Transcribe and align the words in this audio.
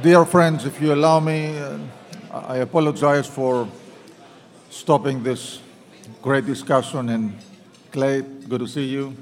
Dear 0.00 0.24
friends, 0.24 0.64
if 0.64 0.80
you 0.80 0.94
allow 0.94 1.20
me, 1.20 1.58
uh, 1.58 1.78
I 2.32 2.56
apologize 2.56 3.26
for 3.26 3.68
stopping 4.70 5.22
this 5.22 5.60
great 6.22 6.46
discussion. 6.46 7.10
And 7.10 7.36
Clay, 7.90 8.22
good 8.22 8.60
to 8.60 8.66
see 8.66 8.86
you. 8.86 9.14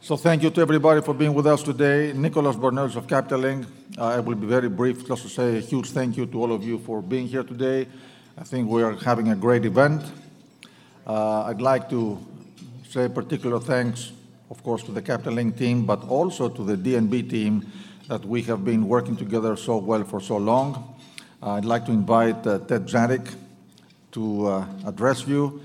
So 0.00 0.16
thank 0.16 0.42
you 0.42 0.48
to 0.48 0.60
everybody 0.62 1.02
for 1.02 1.12
being 1.12 1.34
with 1.34 1.46
us 1.46 1.62
today. 1.62 2.14
Nicholas 2.14 2.56
Bornozis 2.56 2.96
of 2.96 3.06
Capital 3.06 3.40
Link. 3.40 3.66
Uh, 3.98 4.16
I 4.16 4.20
will 4.20 4.34
be 4.34 4.46
very 4.46 4.70
brief, 4.70 5.06
just 5.06 5.24
to 5.24 5.28
say 5.28 5.58
a 5.58 5.60
huge 5.60 5.90
thank 5.90 6.16
you 6.16 6.24
to 6.24 6.40
all 6.40 6.50
of 6.50 6.64
you 6.64 6.78
for 6.78 7.02
being 7.02 7.26
here 7.26 7.44
today. 7.44 7.86
I 8.38 8.44
think 8.44 8.70
we 8.70 8.82
are 8.82 8.94
having 8.94 9.28
a 9.28 9.36
great 9.36 9.66
event. 9.66 10.02
Uh, 11.06 11.42
I'd 11.42 11.60
like 11.60 11.90
to 11.90 12.18
say 12.88 13.10
particular 13.10 13.60
thanks, 13.60 14.10
of 14.50 14.62
course, 14.62 14.82
to 14.84 14.92
the 14.92 15.02
Capital 15.02 15.34
Link 15.34 15.58
team, 15.58 15.84
but 15.84 16.02
also 16.08 16.48
to 16.48 16.64
the 16.64 16.76
DNB 16.78 17.28
team 17.28 17.70
that 18.08 18.24
we 18.24 18.42
have 18.42 18.64
been 18.64 18.86
working 18.86 19.16
together 19.16 19.56
so 19.56 19.78
well 19.78 20.04
for 20.04 20.20
so 20.20 20.36
long. 20.36 20.94
Uh, 21.42 21.52
I'd 21.52 21.64
like 21.64 21.86
to 21.86 21.92
invite 21.92 22.46
uh, 22.46 22.58
Ted 22.58 22.86
Jadick 22.86 23.34
to 24.12 24.46
uh, 24.46 24.66
address 24.86 25.26
you. 25.26 25.62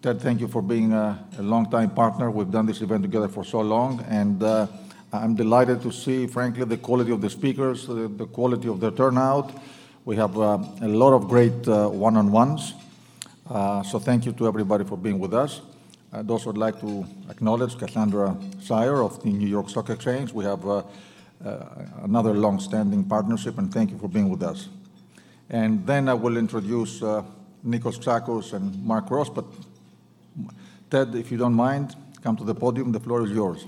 Ted, 0.00 0.20
thank 0.20 0.40
you 0.40 0.48
for 0.48 0.62
being 0.62 0.92
a, 0.92 1.18
long-time 1.38 1.90
partner. 1.90 2.30
We've 2.30 2.50
done 2.50 2.66
this 2.66 2.80
event 2.80 3.02
together 3.02 3.28
for 3.28 3.44
so 3.44 3.60
long, 3.60 4.00
and 4.08 4.42
I'm 5.12 5.34
delighted 5.34 5.82
to 5.82 5.92
see, 5.92 6.26
frankly, 6.26 6.64
the 6.64 6.78
quality 6.78 7.12
of 7.12 7.20
the 7.20 7.28
speakers, 7.28 7.86
the, 7.86 8.08
quality 8.32 8.68
of 8.68 8.80
the 8.80 8.92
turnout. 8.92 9.52
We 10.06 10.16
have 10.16 10.36
a 10.36 10.56
lot 10.80 11.12
of 11.12 11.28
great 11.28 11.66
one-on-ones. 11.66 12.72
So 13.90 13.98
thank 13.98 14.24
you 14.24 14.32
to 14.32 14.46
everybody 14.46 14.84
for 14.84 14.96
being 14.96 15.18
with 15.18 15.34
us. 15.34 15.60
I'd 16.12 16.30
also 16.30 16.50
like 16.52 16.80
to 16.80 17.04
acknowledge 17.28 17.76
Cassandra 17.76 18.36
Sire 18.62 19.02
of 19.02 19.22
the 19.22 19.28
New 19.28 19.48
York 19.48 19.68
Stock 19.68 19.90
Exchange. 19.90 20.32
We 20.32 20.44
have 20.44 20.64
another 21.40 22.34
long-standing 22.34 23.04
partnership, 23.04 23.58
and 23.58 23.72
thank 23.72 23.90
you 23.90 23.98
for 23.98 24.08
being 24.08 24.28
with 24.28 24.42
us. 24.42 24.68
And 25.48 25.86
then 25.86 26.08
I 26.08 26.14
will 26.14 26.36
introduce 26.36 27.02
uh, 27.02 27.22
Nikos 27.66 27.98
Tsakos 27.98 28.52
and 28.52 28.84
Mark 28.84 29.10
Ross, 29.10 29.28
but 29.28 29.44
Ted, 30.90 31.14
if 31.14 31.30
you 31.30 31.38
don't 31.38 31.54
mind, 31.54 31.96
come 32.22 32.36
to 32.36 32.44
the 32.44 32.54
podium. 32.54 32.92
The 32.92 33.00
floor 33.00 33.24
is 33.24 33.30
yours. 33.30 33.64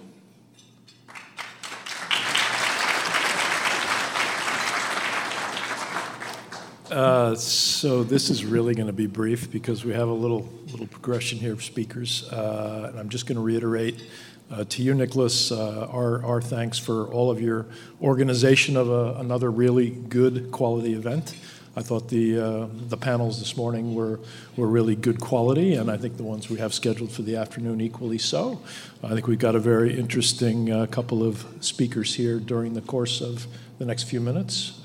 Uh, 6.91 7.35
so 7.35 8.05
this 8.05 8.29
is 8.29 8.45
really 8.45 8.75
going 8.75 8.87
to 8.87 8.93
be 8.93 9.07
brief 9.07 9.51
because 9.51 9.83
we 9.83 9.95
have 9.95 10.09
a 10.09 10.13
little 10.13 10.47
little 10.71 10.87
progression 10.87 11.39
here 11.39 11.55
of 11.55 11.65
speakers, 11.65 12.29
uh, 12.31 12.89
and 12.91 12.99
I'm 13.01 13.09
just 13.09 13.27
going 13.27 13.37
to 13.37 13.43
reiterate 13.43 14.05
uh, 14.53 14.65
to 14.69 14.83
you, 14.83 14.93
Nicholas, 14.93 15.51
uh, 15.51 15.89
our 15.91 16.23
our 16.25 16.43
thanks 16.43 16.79
for 16.79 17.07
all 17.07 17.31
of 17.31 17.41
your 17.41 17.65
organization 18.03 18.77
of 18.77 18.91
a, 18.91 19.15
another 19.19 19.51
really 19.51 19.91
good 19.91 20.53
quality 20.53 20.93
event. 20.93 21.35
I 21.75 21.81
thought 21.81 22.11
the 22.11 22.39
uh, 22.39 22.67
the 22.89 22.99
panels 22.99 23.39
this 23.39 23.57
morning 23.57 23.95
were 23.95 24.21
were 24.57 24.67
really 24.67 24.95
good 24.95 25.21
quality, 25.21 25.75
and 25.75 25.91
I 25.91 25.97
think 25.97 26.19
the 26.19 26.23
ones 26.23 26.51
we 26.51 26.59
have 26.59 26.75
scheduled 26.75 27.13
for 27.13 27.23
the 27.23 27.37
afternoon 27.37 27.81
equally 27.81 28.19
so. 28.19 28.61
I 29.03 29.15
think 29.15 29.27
we've 29.27 29.39
got 29.39 29.55
a 29.55 29.59
very 29.59 29.99
interesting 29.99 30.71
uh, 30.71 30.85
couple 30.87 31.23
of 31.23 31.47
speakers 31.61 32.15
here 32.15 32.39
during 32.39 32.75
the 32.75 32.83
course 32.83 33.23
of 33.23 33.47
the 33.79 33.87
next 33.87 34.03
few 34.03 34.21
minutes, 34.21 34.79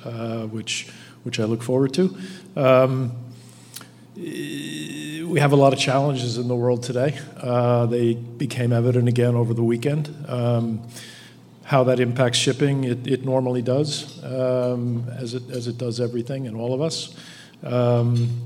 which 0.50 0.88
which 1.24 1.42
I 1.42 1.44
look 1.44 1.62
forward 1.62 1.94
to. 1.96 2.18
Um, 2.56 3.12
we 5.28 5.40
have 5.40 5.52
a 5.52 5.56
lot 5.56 5.74
of 5.74 5.80
challenges 5.80 6.38
in 6.38 6.48
the 6.48 6.56
world 6.56 6.84
today. 6.84 7.20
Uh, 7.42 7.86
they 7.86 8.14
became 8.14 8.72
evident 8.72 9.08
again 9.08 9.36
over 9.36 9.54
the 9.54 9.64
weekend. 9.64 10.14
Um, 10.28 10.88
how 11.64 11.84
that 11.84 12.00
impacts 12.00 12.38
shipping, 12.38 12.86
it, 12.86 13.06
it 13.06 13.26
normally 13.26 13.62
does, 13.62 14.24
um, 14.24 15.06
as, 15.18 15.34
it, 15.34 15.50
as 15.50 15.68
it 15.68 15.78
does 15.78 16.00
everything 16.00 16.48
and 16.48 16.56
all 16.56 16.74
of 16.74 16.82
us. 16.82 17.14
Um, 17.62 18.42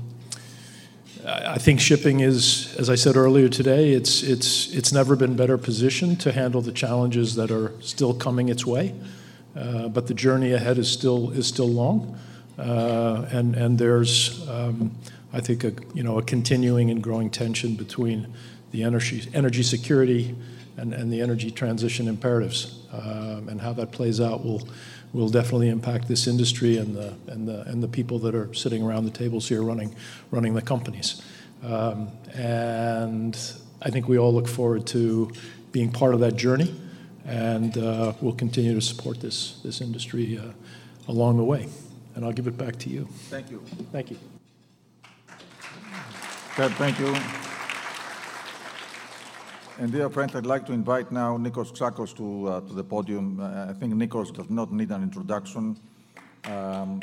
I 1.24 1.58
think 1.58 1.80
shipping 1.80 2.18
is, 2.18 2.74
as 2.80 2.90
I 2.90 2.96
said 2.96 3.16
earlier 3.16 3.48
today, 3.48 3.92
it's, 3.92 4.24
it's, 4.24 4.74
it's 4.74 4.92
never 4.92 5.14
been 5.14 5.36
better 5.36 5.56
positioned 5.56 6.20
to 6.22 6.32
handle 6.32 6.62
the 6.62 6.72
challenges 6.72 7.36
that 7.36 7.52
are 7.52 7.72
still 7.80 8.12
coming 8.12 8.48
its 8.48 8.66
way. 8.66 8.92
Uh, 9.54 9.86
but 9.86 10.08
the 10.08 10.14
journey 10.14 10.52
ahead 10.52 10.78
is 10.78 10.90
still, 10.90 11.30
is 11.30 11.46
still 11.46 11.68
long. 11.68 12.18
Uh, 12.58 13.26
and 13.32 13.54
and 13.54 13.78
there's 13.78 14.46
um, 14.48 14.94
I 15.32 15.40
think 15.40 15.64
a 15.64 15.72
you 15.94 16.02
know 16.02 16.18
a 16.18 16.22
continuing 16.22 16.90
and 16.90 17.02
growing 17.02 17.30
tension 17.30 17.74
between 17.74 18.32
the 18.70 18.82
energy 18.82 19.28
energy 19.34 19.62
security 19.62 20.34
and, 20.76 20.92
and 20.92 21.12
the 21.12 21.20
energy 21.20 21.50
transition 21.50 22.08
imperatives 22.08 22.86
um, 22.92 23.48
and 23.48 23.60
how 23.60 23.72
that 23.74 23.92
plays 23.92 24.20
out 24.20 24.44
will 24.44 24.66
will 25.12 25.28
definitely 25.28 25.68
impact 25.68 26.08
this 26.08 26.26
industry 26.26 26.78
and 26.78 26.94
the 26.94 27.14
and 27.28 27.46
the 27.48 27.62
and 27.62 27.82
the 27.82 27.88
people 27.88 28.18
that 28.20 28.34
are 28.34 28.52
sitting 28.54 28.82
around 28.82 29.04
the 29.04 29.10
tables 29.10 29.48
here 29.48 29.62
running 29.62 29.94
running 30.30 30.54
the 30.54 30.62
companies 30.62 31.22
um, 31.62 32.08
and 32.34 33.38
I 33.80 33.90
think 33.90 34.08
we 34.08 34.18
all 34.18 34.32
look 34.32 34.48
forward 34.48 34.86
to 34.88 35.30
being 35.70 35.90
part 35.90 36.14
of 36.14 36.20
that 36.20 36.36
journey 36.36 36.74
and 37.24 37.76
uh, 37.78 38.12
we'll 38.20 38.34
continue 38.34 38.74
to 38.74 38.82
support 38.82 39.20
this 39.20 39.60
this 39.62 39.80
industry 39.80 40.38
uh, 40.38 40.52
along 41.08 41.36
the 41.36 41.44
way 41.44 41.68
and 42.14 42.24
I'll 42.24 42.32
give 42.32 42.46
it 42.46 42.58
back 42.58 42.76
to 42.80 42.90
you. 42.90 43.08
Thank 43.30 43.50
you. 43.50 43.62
Thank 43.90 44.10
you. 44.10 44.18
Ted, 46.54 46.70
thank 46.72 46.98
you. 46.98 47.16
And 49.78 49.90
dear 49.90 50.10
friends, 50.10 50.36
I'd 50.36 50.44
like 50.44 50.66
to 50.66 50.74
invite 50.74 51.10
now 51.10 51.38
Nikos 51.38 51.72
Tsakos 51.72 52.14
to, 52.18 52.46
uh, 52.46 52.60
to 52.60 52.74
the 52.74 52.84
podium. 52.84 53.40
Uh, 53.40 53.70
I 53.70 53.72
think 53.72 53.94
Nikos 53.94 54.34
does 54.34 54.50
not 54.50 54.70
need 54.70 54.90
an 54.90 55.02
introduction. 55.02 55.78
Um, 56.44 57.00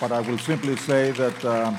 but 0.00 0.10
I 0.10 0.22
will 0.22 0.38
simply 0.38 0.76
say 0.76 1.10
that 1.10 1.44
uh, 1.44 1.76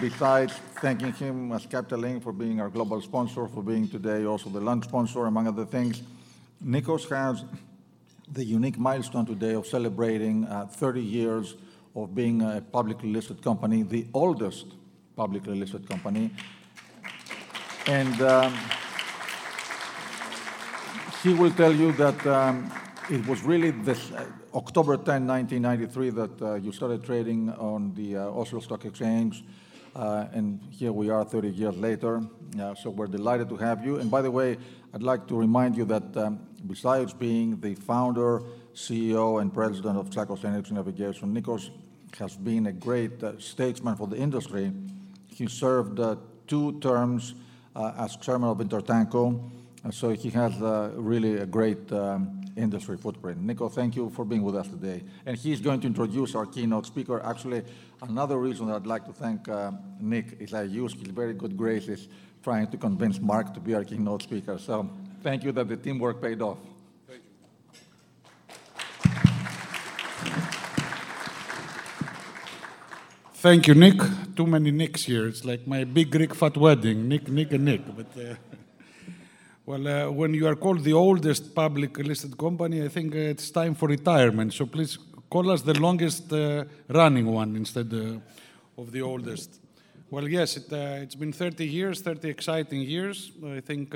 besides 0.00 0.54
thanking 0.80 1.12
him 1.12 1.52
as 1.52 1.66
Capital 1.66 1.98
Link 1.98 2.22
for 2.22 2.32
being 2.32 2.58
our 2.58 2.70
global 2.70 3.02
sponsor, 3.02 3.48
for 3.48 3.62
being 3.62 3.86
today 3.86 4.24
also 4.24 4.48
the 4.48 4.60
lunch 4.60 4.84
sponsor, 4.84 5.26
among 5.26 5.46
other 5.46 5.66
things, 5.66 6.02
Nikos 6.64 7.06
has 7.10 7.44
the 8.32 8.46
unique 8.46 8.78
milestone 8.78 9.26
today 9.26 9.52
of 9.52 9.66
celebrating 9.66 10.46
uh, 10.46 10.64
30 10.68 11.02
years 11.02 11.54
of 12.04 12.14
being 12.14 12.42
a 12.42 12.60
publicly 12.60 13.12
listed 13.12 13.42
company, 13.42 13.82
the 13.82 14.06
oldest 14.14 14.66
publicly 15.16 15.58
listed 15.58 15.88
company. 15.88 16.30
And 17.86 18.20
um, 18.22 18.54
he 21.22 21.34
will 21.34 21.50
tell 21.50 21.74
you 21.74 21.92
that 21.92 22.26
um, 22.26 22.70
it 23.10 23.26
was 23.26 23.42
really 23.42 23.70
this 23.70 24.12
uh, 24.12 24.26
October 24.54 24.96
10, 24.96 25.26
1993, 25.26 26.10
that 26.10 26.42
uh, 26.42 26.54
you 26.54 26.72
started 26.72 27.02
trading 27.04 27.50
on 27.50 27.94
the 27.94 28.16
uh, 28.16 28.30
Oslo 28.30 28.60
Stock 28.60 28.84
Exchange. 28.84 29.44
Uh, 29.96 30.26
and 30.32 30.60
here 30.70 30.92
we 30.92 31.10
are 31.10 31.24
30 31.24 31.48
years 31.48 31.76
later. 31.76 32.22
so 32.80 32.90
we're 32.90 33.06
delighted 33.06 33.48
to 33.48 33.56
have 33.56 33.84
you. 33.84 33.96
And 33.96 34.10
by 34.10 34.22
the 34.22 34.30
way, 34.30 34.56
I'd 34.94 35.02
like 35.02 35.26
to 35.28 35.36
remind 35.36 35.76
you 35.76 35.84
that 35.86 36.16
um, 36.16 36.40
besides 36.66 37.12
being 37.12 37.60
the 37.60 37.74
founder, 37.74 38.42
CEO, 38.74 39.40
and 39.40 39.52
president 39.52 39.98
of 39.98 40.08
Tsakos 40.10 40.44
Energy 40.44 40.72
Navigation, 40.72 41.34
Nikos 41.34 41.70
has 42.16 42.36
been 42.36 42.66
a 42.66 42.72
great 42.72 43.22
uh, 43.22 43.38
statesman 43.38 43.96
for 43.96 44.06
the 44.06 44.16
industry. 44.16 44.72
He 45.28 45.46
served 45.46 46.00
uh, 46.00 46.16
two 46.46 46.78
terms 46.80 47.34
uh, 47.76 47.92
as 47.98 48.16
chairman 48.16 48.48
of 48.50 48.58
Intertanko, 48.58 49.40
so 49.90 50.10
he 50.10 50.30
has 50.30 50.60
uh, 50.60 50.90
really 50.96 51.36
a 51.36 51.46
great 51.46 51.90
um, 51.92 52.38
industry 52.56 52.96
footprint. 52.96 53.40
Nico, 53.40 53.68
thank 53.68 53.96
you 53.96 54.10
for 54.10 54.24
being 54.24 54.42
with 54.42 54.56
us 54.56 54.68
today. 54.68 55.02
And 55.24 55.36
he's 55.36 55.60
going 55.60 55.80
to 55.80 55.86
introduce 55.86 56.34
our 56.34 56.46
keynote 56.46 56.86
speaker. 56.86 57.22
Actually, 57.24 57.62
another 58.02 58.38
reason 58.38 58.70
I'd 58.70 58.86
like 58.86 59.04
to 59.06 59.12
thank 59.12 59.48
uh, 59.48 59.72
Nick 60.00 60.36
is 60.40 60.52
I 60.52 60.62
use 60.62 60.92
his 60.92 61.08
very 61.08 61.34
good 61.34 61.56
graces 61.56 62.08
trying 62.42 62.66
to 62.68 62.76
convince 62.76 63.20
Mark 63.20 63.54
to 63.54 63.60
be 63.60 63.74
our 63.74 63.84
keynote 63.84 64.22
speaker. 64.22 64.58
So 64.58 64.90
thank 65.22 65.44
you 65.44 65.52
that 65.52 65.68
the 65.68 65.76
teamwork 65.76 66.20
paid 66.20 66.42
off. 66.42 66.58
Thank 73.40 73.68
you, 73.68 73.74
Nick. 73.74 74.00
Too 74.34 74.48
many 74.48 74.72
Nicks 74.72 75.04
here. 75.04 75.28
It's 75.28 75.44
like 75.44 75.64
my 75.64 75.84
big 75.84 76.10
Greek 76.10 76.34
fat 76.34 76.56
wedding. 76.56 77.06
Nick, 77.06 77.28
Nick, 77.28 77.52
and 77.52 77.66
Nick. 77.66 77.82
But 77.96 78.06
uh, 78.18 78.34
well, 79.64 79.86
uh, 79.86 80.10
when 80.10 80.34
you 80.34 80.48
are 80.48 80.56
called 80.56 80.82
the 80.82 80.92
oldest 80.92 81.54
public 81.54 81.96
listed 81.98 82.36
company, 82.36 82.82
I 82.82 82.88
think 82.88 83.14
uh, 83.14 83.18
it's 83.18 83.48
time 83.52 83.76
for 83.76 83.88
retirement. 83.88 84.54
So 84.54 84.66
please 84.66 84.98
call 85.30 85.52
us 85.52 85.62
the 85.62 85.78
longest 85.78 86.32
uh, 86.32 86.64
running 86.88 87.26
one 87.26 87.54
instead 87.54 87.94
uh, 87.94 88.80
of 88.80 88.90
the 88.90 89.02
oldest. 89.02 89.60
Well, 90.10 90.26
yes, 90.26 90.56
it, 90.56 90.70
has 90.70 91.14
uh, 91.14 91.18
been 91.20 91.32
30 91.32 91.64
years, 91.64 92.00
30 92.00 92.28
exciting 92.28 92.82
years. 92.82 93.30
I 93.46 93.60
think 93.60 93.94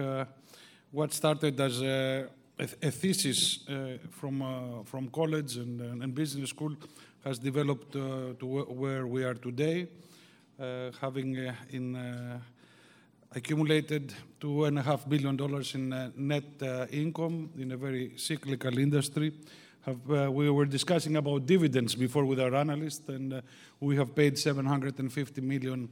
what 0.92 1.12
started 1.12 1.60
as 1.60 1.82
a, 1.82 2.28
a 2.60 2.92
thesis 2.92 3.66
from, 4.12 4.84
from 4.84 5.08
college 5.08 5.56
and, 5.56 5.80
and, 5.80 6.14
business 6.14 6.50
school 6.50 6.76
has 7.24 7.38
developed 7.38 7.96
uh, 7.96 8.34
to 8.38 8.46
where 8.68 9.06
we 9.06 9.24
are 9.24 9.34
today, 9.34 9.88
having 11.00 11.52
in 11.70 12.40
accumulated 13.34 14.12
$2.5 14.40 15.08
billion 15.08 15.64
in 15.74 15.92
uh, 15.92 16.10
net 16.16 16.44
uh, 16.62 16.86
income 16.90 17.50
in 17.58 17.72
a 17.72 17.76
very 17.76 18.12
cyclical 18.16 18.78
industry. 18.78 19.32
Uh, 19.86 20.30
we 20.30 20.50
were 20.50 20.66
discussing 20.66 21.16
about 21.16 21.46
dividends 21.46 21.94
before 21.94 22.24
with 22.24 22.38
our 22.38 22.54
analyst, 22.54 23.08
and 23.08 23.32
uh, 23.32 23.40
we 23.80 23.96
have 23.96 24.14
paid 24.14 24.38
750 24.38 25.40
million 25.40 25.88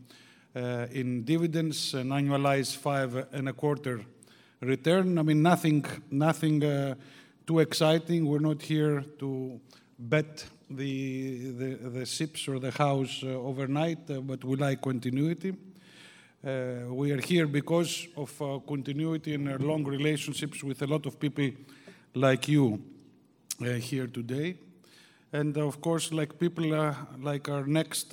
uh, 0.54 0.86
in 0.92 1.24
dividends, 1.24 1.94
an 1.94 2.08
annualized 2.10 2.76
five 2.76 3.26
and 3.32 3.48
a 3.48 3.52
quarter 3.52 4.04
return. 4.60 5.18
I 5.18 5.22
mean, 5.22 5.42
nothing, 5.42 5.84
nothing 6.10 6.62
uh, 6.62 6.94
too 7.46 7.60
exciting. 7.60 8.26
We're 8.26 8.38
not 8.38 8.62
here 8.62 9.02
to 9.18 9.60
bet 9.98 10.44
the, 10.70 11.52
the, 11.52 11.88
the 11.90 12.06
ships 12.06 12.46
or 12.46 12.58
the 12.58 12.70
house 12.70 13.22
uh, 13.24 13.28
overnight, 13.28 14.10
uh, 14.10 14.20
but 14.20 14.44
we 14.44 14.56
like 14.56 14.80
continuity. 14.80 15.54
Uh, 16.42 16.86
we 16.88 17.10
are 17.10 17.20
here 17.20 17.46
because 17.46 18.06
of 18.16 18.40
uh, 18.40 18.58
continuity 18.66 19.34
and 19.34 19.48
uh, 19.48 19.56
long 19.58 19.84
relationships 19.84 20.62
with 20.64 20.80
a 20.82 20.86
lot 20.86 21.04
of 21.06 21.18
people 21.18 21.50
like 22.14 22.48
you 22.48 22.82
uh, 23.60 23.72
here 23.72 24.06
today. 24.06 24.56
And 25.32 25.56
of 25.58 25.80
course, 25.80 26.12
like 26.12 26.38
people 26.38 26.94
like 27.20 27.48
our 27.48 27.64
next 27.64 28.10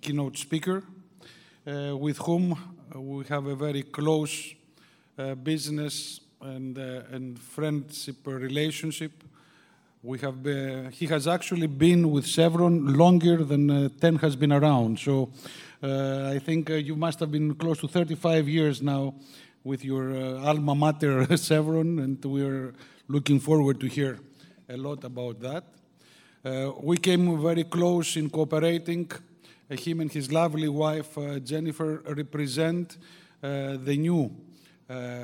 keynote 0.00 0.38
speaker, 0.38 0.84
with 1.64 2.18
whom 2.18 2.56
we 2.94 3.24
have 3.24 3.46
a 3.46 3.56
very 3.56 3.82
close 3.82 4.54
business 5.42 6.20
and, 6.40 6.78
and 6.78 7.40
friendship 7.40 8.24
relationship. 8.24 9.24
We 10.04 10.18
have 10.18 10.42
been, 10.42 10.90
he 10.90 11.06
has 11.06 11.28
actually 11.28 11.68
been 11.68 12.10
with 12.10 12.26
Chevron 12.26 12.98
longer 12.98 13.44
than 13.44 13.70
uh, 13.70 13.88
TEN 14.00 14.16
has 14.16 14.34
been 14.34 14.52
around. 14.52 14.98
So 14.98 15.30
uh, 15.80 16.32
I 16.34 16.40
think 16.40 16.70
uh, 16.70 16.74
you 16.74 16.96
must 16.96 17.20
have 17.20 17.30
been 17.30 17.54
close 17.54 17.78
to 17.82 17.86
35 17.86 18.48
years 18.48 18.82
now 18.82 19.14
with 19.62 19.84
your 19.84 20.10
uh, 20.10 20.44
alma 20.44 20.74
mater, 20.74 21.24
Chevron, 21.36 22.00
and 22.00 22.24
we're 22.24 22.74
looking 23.06 23.38
forward 23.38 23.78
to 23.78 23.86
hear 23.86 24.18
a 24.68 24.76
lot 24.76 25.04
about 25.04 25.38
that. 25.38 25.66
Uh, 26.44 26.72
we 26.82 26.96
came 26.96 27.40
very 27.40 27.62
close 27.62 28.16
in 28.16 28.28
cooperating. 28.28 29.08
Uh, 29.70 29.76
him 29.76 30.00
and 30.00 30.10
his 30.10 30.32
lovely 30.32 30.68
wife, 30.68 31.16
Jennifer, 31.44 32.02
represent 32.08 32.96
the 33.40 33.96
new 33.96 34.32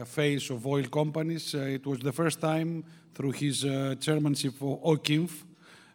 face 0.05 0.51
of 0.51 0.67
oil 0.67 0.85
companies. 0.85 1.55
it 1.55 1.87
was 1.87 1.99
the 2.01 2.13
first 2.13 2.41
time 2.41 2.85
through 3.15 3.33
his 3.33 3.65
uh, 3.65 3.95
chairmanship 4.01 4.55
OCIMF 4.61 5.43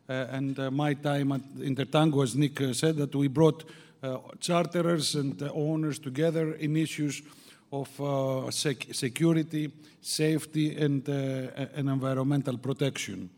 uh, 0.10 0.28
and 0.32 0.60
uh, 0.60 0.70
my 0.70 0.94
time 0.94 1.32
at 1.32 1.42
Intertanko, 1.56 2.24
as 2.24 2.36
Nick 2.36 2.60
said, 2.74 2.98
that 2.98 3.16
we 3.16 3.28
brought 3.28 3.64
charterers 4.42 5.16
and 5.16 5.42
owners 5.54 5.98
together 5.98 6.56
in 6.56 6.76
issues 6.76 7.22
of 7.72 7.88
sec 8.54 8.88
security, 8.92 9.72
safety, 10.02 10.76
and, 10.76 11.08
and 11.08 11.90
environmental 11.90 12.58
protection. 12.58 13.30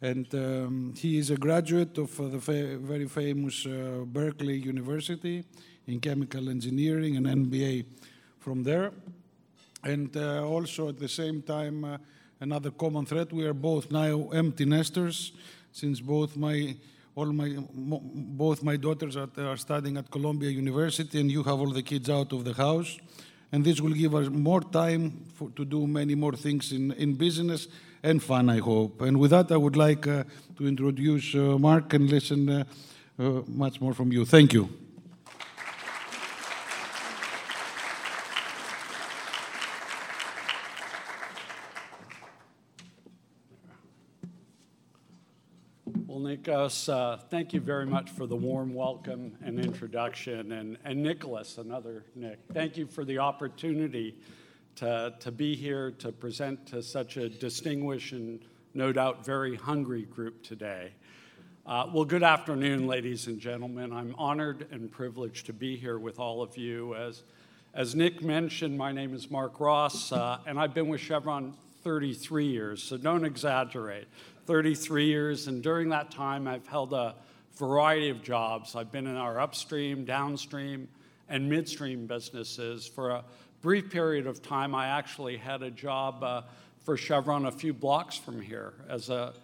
And 0.00 0.26
um, 0.34 0.94
he 0.96 1.18
is 1.18 1.30
a 1.30 1.36
graduate 1.36 1.98
of 1.98 2.18
uh, 2.18 2.28
the 2.28 2.40
fa 2.40 2.78
very 2.78 3.08
famous 3.08 3.66
uh, 3.66 4.04
Berkeley 4.06 4.56
University 4.56 5.44
in 5.86 6.00
chemical 6.00 6.48
engineering, 6.48 7.16
an 7.16 7.24
MBA 7.24 7.84
from 8.40 8.62
there. 8.62 8.92
And 9.86 10.16
uh, 10.16 10.44
also 10.44 10.88
at 10.88 10.98
the 10.98 11.08
same 11.08 11.42
time, 11.42 11.98
another 12.40 12.70
common 12.70 13.06
thread. 13.06 13.32
We 13.32 13.44
are 13.44 13.54
both 13.54 13.90
now 13.90 14.30
empty 14.30 14.64
nesters, 14.64 15.32
since 15.72 16.00
both 16.00 16.36
my 16.36 16.76
all 17.14 17.32
my 17.32 17.56
both 17.72 18.62
my 18.62 18.76
daughters 18.76 19.16
are, 19.16 19.30
are 19.38 19.56
studying 19.56 19.96
at 19.96 20.10
Columbia 20.10 20.50
University, 20.50 21.20
and 21.20 21.30
you 21.30 21.42
have 21.44 21.58
all 21.60 21.70
the 21.70 21.82
kids 21.82 22.10
out 22.10 22.32
of 22.32 22.44
the 22.44 22.52
house. 22.52 22.98
And 23.52 23.64
this 23.64 23.80
will 23.80 23.94
give 23.94 24.14
us 24.14 24.28
more 24.28 24.60
time 24.60 25.24
for, 25.34 25.50
to 25.50 25.64
do 25.64 25.86
many 25.86 26.16
more 26.16 26.32
things 26.32 26.72
in, 26.72 26.90
in 26.92 27.14
business 27.14 27.68
and 28.02 28.20
fun, 28.20 28.50
I 28.50 28.58
hope. 28.58 29.00
And 29.02 29.18
with 29.20 29.30
that, 29.30 29.52
I 29.52 29.56
would 29.56 29.76
like 29.76 30.06
uh, 30.06 30.24
to 30.56 30.66
introduce 30.66 31.32
uh, 31.34 31.56
Mark 31.58 31.94
and 31.94 32.10
listen 32.10 32.48
uh, 32.50 32.64
uh 33.18 33.42
much 33.46 33.80
more 33.80 33.94
from 33.94 34.12
you. 34.12 34.24
Thank 34.24 34.52
you. 34.52 34.85
Nikos, 46.20 46.88
uh, 46.92 47.16
thank 47.16 47.52
you 47.52 47.60
very 47.60 47.84
much 47.84 48.10
for 48.10 48.26
the 48.26 48.36
warm 48.36 48.72
welcome 48.74 49.36
and 49.44 49.58
introduction. 49.58 50.52
And, 50.52 50.78
and 50.84 51.02
Nicholas, 51.02 51.58
another 51.58 52.04
Nick, 52.14 52.38
thank 52.52 52.76
you 52.76 52.86
for 52.86 53.04
the 53.04 53.18
opportunity 53.18 54.16
to, 54.76 55.14
to 55.20 55.30
be 55.30 55.54
here 55.54 55.90
to 55.98 56.12
present 56.12 56.66
to 56.68 56.82
such 56.82 57.16
a 57.16 57.28
distinguished 57.28 58.12
and 58.12 58.40
no 58.72 58.92
doubt 58.92 59.24
very 59.24 59.56
hungry 59.56 60.02
group 60.02 60.42
today. 60.42 60.92
Uh, 61.66 61.90
well, 61.92 62.04
good 62.04 62.22
afternoon, 62.22 62.86
ladies 62.86 63.26
and 63.26 63.38
gentlemen. 63.38 63.92
I'm 63.92 64.14
honored 64.16 64.68
and 64.70 64.90
privileged 64.90 65.46
to 65.46 65.52
be 65.52 65.76
here 65.76 65.98
with 65.98 66.18
all 66.18 66.40
of 66.40 66.56
you. 66.56 66.94
As, 66.94 67.24
as 67.74 67.94
Nick 67.94 68.22
mentioned, 68.22 68.78
my 68.78 68.92
name 68.92 69.14
is 69.14 69.30
Mark 69.30 69.60
Ross, 69.60 70.12
uh, 70.12 70.38
and 70.46 70.58
I've 70.58 70.72
been 70.72 70.88
with 70.88 71.00
Chevron 71.00 71.54
33 71.82 72.46
years, 72.46 72.82
so 72.82 72.96
don't 72.96 73.24
exaggerate. 73.24 74.08
33 74.46 75.06
years, 75.06 75.48
and 75.48 75.60
during 75.60 75.88
that 75.88 76.12
time, 76.12 76.46
I've 76.46 76.66
held 76.68 76.92
a 76.92 77.16
variety 77.56 78.10
of 78.10 78.22
jobs. 78.22 78.76
I've 78.76 78.92
been 78.92 79.08
in 79.08 79.16
our 79.16 79.40
upstream, 79.40 80.04
downstream, 80.04 80.88
and 81.28 81.50
midstream 81.50 82.06
businesses. 82.06 82.86
For 82.86 83.10
a 83.10 83.24
brief 83.60 83.90
period 83.90 84.28
of 84.28 84.42
time, 84.42 84.74
I 84.74 84.86
actually 84.86 85.36
had 85.36 85.62
a 85.62 85.70
job 85.70 86.22
uh, 86.22 86.42
for 86.84 86.96
Chevron 86.96 87.46
a 87.46 87.50
few 87.50 87.74
blocks 87.74 88.16
from 88.16 88.40
here 88.40 88.74
as 88.88 89.10
a 89.10 89.34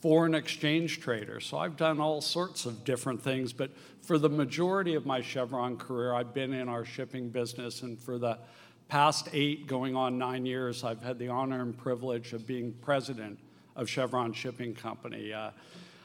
foreign 0.00 0.34
exchange 0.34 1.00
trader. 1.00 1.40
So 1.40 1.58
I've 1.58 1.76
done 1.76 1.98
all 1.98 2.20
sorts 2.20 2.64
of 2.66 2.84
different 2.84 3.22
things, 3.22 3.52
but 3.52 3.70
for 4.02 4.18
the 4.18 4.28
majority 4.28 4.94
of 4.94 5.04
my 5.04 5.20
Chevron 5.20 5.78
career, 5.78 6.14
I've 6.14 6.32
been 6.32 6.52
in 6.52 6.68
our 6.68 6.84
shipping 6.84 7.30
business, 7.30 7.82
and 7.82 7.98
for 7.98 8.18
the 8.18 8.38
past 8.88 9.28
eight, 9.32 9.66
going 9.66 9.96
on 9.96 10.16
nine 10.16 10.46
years, 10.46 10.84
I've 10.84 11.02
had 11.02 11.18
the 11.18 11.28
honor 11.28 11.62
and 11.62 11.76
privilege 11.76 12.32
of 12.32 12.46
being 12.46 12.72
president 12.82 13.40
of 13.76 13.88
Chevron 13.88 14.32
Shipping 14.32 14.74
Company. 14.74 15.32
Uh, 15.32 15.50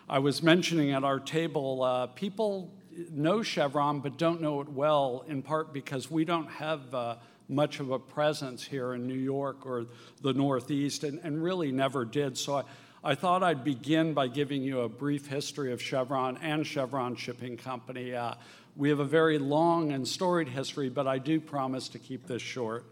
I 0.09 0.19
was 0.19 0.41
mentioning 0.41 0.91
at 0.91 1.03
our 1.03 1.19
table, 1.19 1.83
uh, 1.83 2.07
people 2.07 2.71
know 3.11 3.43
Chevron 3.43 3.99
but 3.99 4.17
don't 4.17 4.41
know 4.41 4.61
it 4.61 4.69
well, 4.69 5.23
in 5.27 5.41
part 5.41 5.73
because 5.73 6.09
we 6.09 6.25
don't 6.25 6.49
have 6.49 6.93
uh, 6.93 7.15
much 7.47 7.79
of 7.79 7.91
a 7.91 7.99
presence 7.99 8.63
here 8.63 8.93
in 8.93 9.07
New 9.07 9.13
York 9.13 9.65
or 9.65 9.85
the 10.21 10.33
Northeast, 10.33 11.03
and, 11.03 11.19
and 11.23 11.43
really 11.43 11.71
never 11.71 12.05
did. 12.05 12.37
So 12.37 12.57
I, 12.57 12.63
I, 13.03 13.15
thought 13.15 13.43
I'd 13.43 13.63
begin 13.63 14.13
by 14.13 14.27
giving 14.27 14.61
you 14.61 14.81
a 14.81 14.89
brief 14.89 15.27
history 15.27 15.71
of 15.71 15.81
Chevron 15.81 16.37
and 16.37 16.65
Chevron 16.65 17.15
Shipping 17.15 17.57
Company. 17.57 18.13
Uh, 18.13 18.35
we 18.75 18.89
have 18.89 18.99
a 18.99 19.05
very 19.05 19.39
long 19.39 19.91
and 19.91 20.07
storied 20.07 20.47
history, 20.47 20.89
but 20.89 21.07
I 21.07 21.17
do 21.17 21.39
promise 21.39 21.89
to 21.89 21.99
keep 21.99 22.27
this 22.27 22.41
short. 22.41 22.85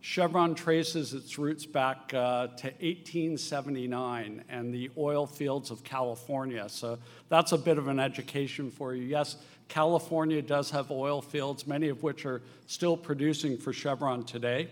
Chevron 0.00 0.54
traces 0.54 1.12
its 1.12 1.38
roots 1.38 1.66
back 1.66 2.12
uh, 2.14 2.46
to 2.48 2.66
1879 2.66 4.44
and 4.48 4.72
the 4.72 4.90
oil 4.96 5.26
fields 5.26 5.70
of 5.70 5.82
California. 5.82 6.68
So 6.68 6.98
that's 7.28 7.52
a 7.52 7.58
bit 7.58 7.78
of 7.78 7.88
an 7.88 7.98
education 7.98 8.70
for 8.70 8.94
you. 8.94 9.02
Yes, 9.02 9.36
California 9.68 10.40
does 10.40 10.70
have 10.70 10.90
oil 10.90 11.20
fields, 11.20 11.66
many 11.66 11.88
of 11.88 12.02
which 12.02 12.24
are 12.24 12.42
still 12.66 12.96
producing 12.96 13.58
for 13.58 13.72
Chevron 13.72 14.22
today. 14.24 14.68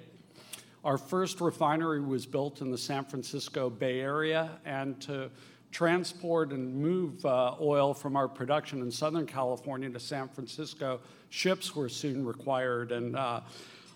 Our 0.84 0.96
first 0.96 1.40
refinery 1.40 2.00
was 2.00 2.24
built 2.24 2.60
in 2.60 2.70
the 2.70 2.78
San 2.78 3.04
Francisco 3.04 3.68
Bay 3.68 4.00
Area, 4.00 4.50
and 4.64 5.00
to 5.02 5.30
transport 5.72 6.52
and 6.52 6.74
move 6.74 7.26
uh, 7.26 7.54
oil 7.60 7.92
from 7.92 8.16
our 8.16 8.28
production 8.28 8.80
in 8.80 8.90
Southern 8.90 9.26
California 9.26 9.90
to 9.90 10.00
San 10.00 10.28
Francisco, 10.28 11.00
ships 11.28 11.74
were 11.74 11.88
soon 11.88 12.24
required. 12.24 12.92
And 12.92 13.16
uh, 13.16 13.40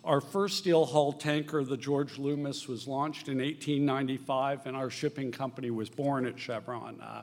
our 0.04 0.20
first 0.20 0.58
steel 0.58 0.86
hull 0.86 1.12
tanker, 1.12 1.62
the 1.62 1.76
George 1.76 2.18
Loomis, 2.18 2.66
was 2.66 2.88
launched 2.88 3.28
in 3.28 3.38
1895, 3.38 4.66
and 4.66 4.76
our 4.76 4.88
shipping 4.88 5.30
company 5.30 5.70
was 5.70 5.90
born 5.90 6.24
at 6.24 6.38
Chevron. 6.38 7.00
Uh, 7.00 7.22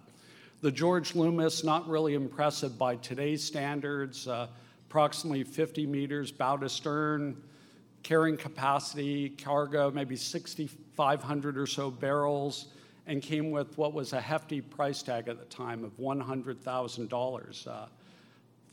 the 0.62 0.72
George 0.72 1.15
Loomis, 1.15 1.63
not 1.63 1.88
really 1.88 2.13
impressive 2.13 2.77
by 2.77 2.96
today's 2.98 3.43
standards, 3.43 4.27
uh, 4.27 4.48
approximately 4.88 5.43
50 5.43 5.88
meters 5.88 6.31
bow 6.31 6.57
to 6.57 6.69
stern, 6.69 7.41
carrying 8.03 8.38
capacity, 8.38 9.29
cargo, 9.29 9.89
maybe 9.89 10.15
6,500 10.15 11.57
or 11.57 11.65
so 11.65 11.89
barrels, 11.89 12.67
and 13.07 13.24
came 13.24 13.50
with 13.50 13.75
what 13.77 13.93
was 13.93 14.13
a 14.13 14.22
hefty 14.22 14.62
price 14.62 15.01
tag 15.01 15.27
at 15.27 15.39
the 15.39 15.46
time 15.46 15.84
of 15.84 15.98
$100,000. 15.98 17.67
Uh, 17.67 17.86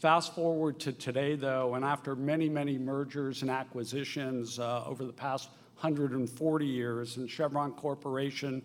Fast 0.05 0.35
forward 0.35 0.79
to 0.81 0.93
today, 0.93 1.35
though, 1.35 1.77
and 1.77 1.83
after 1.83 2.15
many, 2.15 2.47
many 2.47 2.77
mergers 2.77 3.41
and 3.41 3.51
acquisitions 3.51 4.59
uh, 4.59 4.85
over 4.85 5.03
the 5.07 5.15
past 5.15 5.49
140 5.77 6.67
years, 6.67 7.17
and 7.17 7.31
Chevron 7.31 7.73
Corporation 7.73 8.61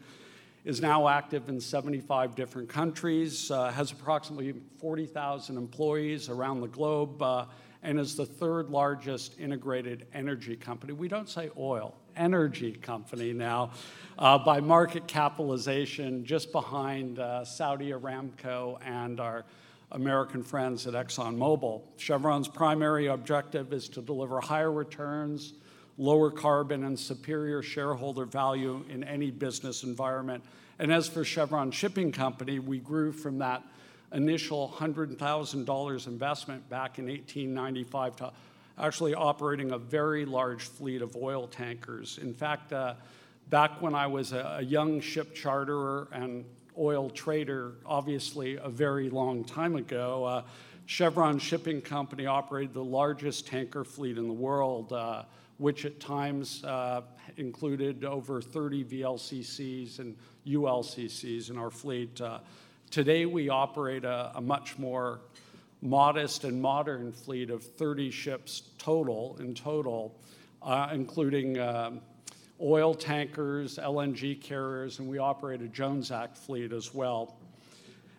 is 0.66 0.82
now 0.82 1.08
active 1.08 1.48
in 1.48 1.62
75 1.62 2.36
different 2.36 2.68
countries, 2.68 3.52
uh, 3.52 3.72
has 3.72 3.94
approximately 3.94 4.54
40,000 4.80 5.56
employees 5.56 6.28
around 6.28 6.60
the 6.60 6.68
globe, 6.68 7.22
uh, 7.22 7.46
and 7.84 7.98
is 7.98 8.18
the 8.18 8.26
third 8.26 8.70
largest 8.70 9.40
integrated 9.40 10.08
energy 10.14 10.58
company. 10.58 10.92
We 10.92 11.08
don't 11.08 11.30
say 11.30 11.52
oil, 11.58 11.96
energy 12.18 12.74
company 12.74 13.32
now, 13.32 13.72
by 14.18 14.60
market 14.60 15.08
capitalization, 15.08 16.26
just 16.26 16.52
behind 16.52 17.18
Saudi 17.46 17.92
Aramco 17.92 18.78
and 18.86 19.22
our 19.22 19.46
American 19.92 20.44
friends 20.44 20.86
at 20.86 20.94
ExxonMobil. 20.94 21.82
Chevron's 21.98 22.48
primary 22.48 23.08
objective 23.08 23.74
is 23.74 23.90
to 23.90 24.02
deliver 24.02 24.40
higher 24.40 24.72
returns, 24.72 25.54
lower 25.98 26.30
carbon, 26.30 26.84
and 26.84 27.00
superior 27.00 27.62
shareholder 27.62 28.26
value 28.26 28.86
in 28.90 29.04
any 29.04 29.32
business 29.32 29.84
environment. 29.84 30.44
And 30.78 30.94
as 30.94 31.08
for 31.08 31.24
Chevron 31.24 31.72
Shipping 31.72 32.12
Company, 32.12 32.60
we 32.60 32.80
grew 32.80 33.12
from 33.12 33.40
that 33.40 33.64
initial 34.14 34.74
$100,000 34.78 36.08
investment 36.08 36.70
back 36.70 37.00
in 37.00 37.06
1895 37.06 38.16
to 38.18 38.32
actually 38.78 39.14
operating 39.14 39.72
a 39.72 39.78
very 39.78 40.26
large 40.26 40.64
fleet 40.64 41.02
of 41.02 41.16
oil 41.16 41.48
tankers. 41.48 42.18
In 42.22 42.34
fact, 42.34 42.72
uh, 42.72 42.94
back 43.50 43.82
when 43.82 43.94
I 43.94 44.08
was 44.08 44.32
a, 44.32 44.58
a 44.60 44.62
young 44.62 45.02
ship 45.02 45.36
charterer 45.36 46.08
and 46.12 46.46
oil 46.80 47.10
trader, 47.10 47.76
obviously 47.86 48.58
a 48.58 48.70
very 48.70 49.10
long 49.10 49.44
time 49.44 49.76
ago. 49.76 50.24
Uh, 50.24 50.44
Chevron 50.86 51.38
Shipping 51.38 51.82
Company 51.82 52.26
operated 52.26 52.74
the 52.74 52.84
largest 52.84 53.46
tanker 53.46 53.84
fleet 53.84 54.18
in 54.18 54.28
the 54.28 54.34
world, 54.34 54.92
uh, 54.94 55.24
which 55.58 55.86
at 55.86 56.00
times 56.00 56.64
uh, 56.64 57.02
included 57.38 58.06
over 58.06 58.42
30 58.42 58.86
VLCCs 58.86 60.00
and 60.00 60.16
ULCCs 60.48 61.50
in 61.50 61.58
our 61.58 61.70
fleet. 61.70 62.20
Uh, 62.20 62.40
today, 62.90 63.26
we 63.26 63.50
operate 63.50 64.04
a, 64.04 64.32
a, 64.36 64.42
much 64.42 64.80
more 64.80 65.20
modest 65.82 66.44
and 66.44 66.60
modern 66.62 67.12
fleet 67.12 67.50
of 67.50 67.64
30 67.64 68.10
ships 68.10 68.64
total, 68.78 69.38
in 69.40 69.54
total, 69.54 70.16
uh, 70.64 70.90
including 70.92 71.60
um, 71.60 72.02
oil 72.62 72.94
tankers, 72.94 73.78
LNG 73.78 74.42
carriers, 74.42 75.00
and 75.00 75.08
we 75.08 75.18
operate 75.18 75.62
a 75.62 75.68
Jones 75.68 76.12
Act 76.12 76.38
fleet 76.38 76.74
as 76.74 76.94
well. 76.94 77.38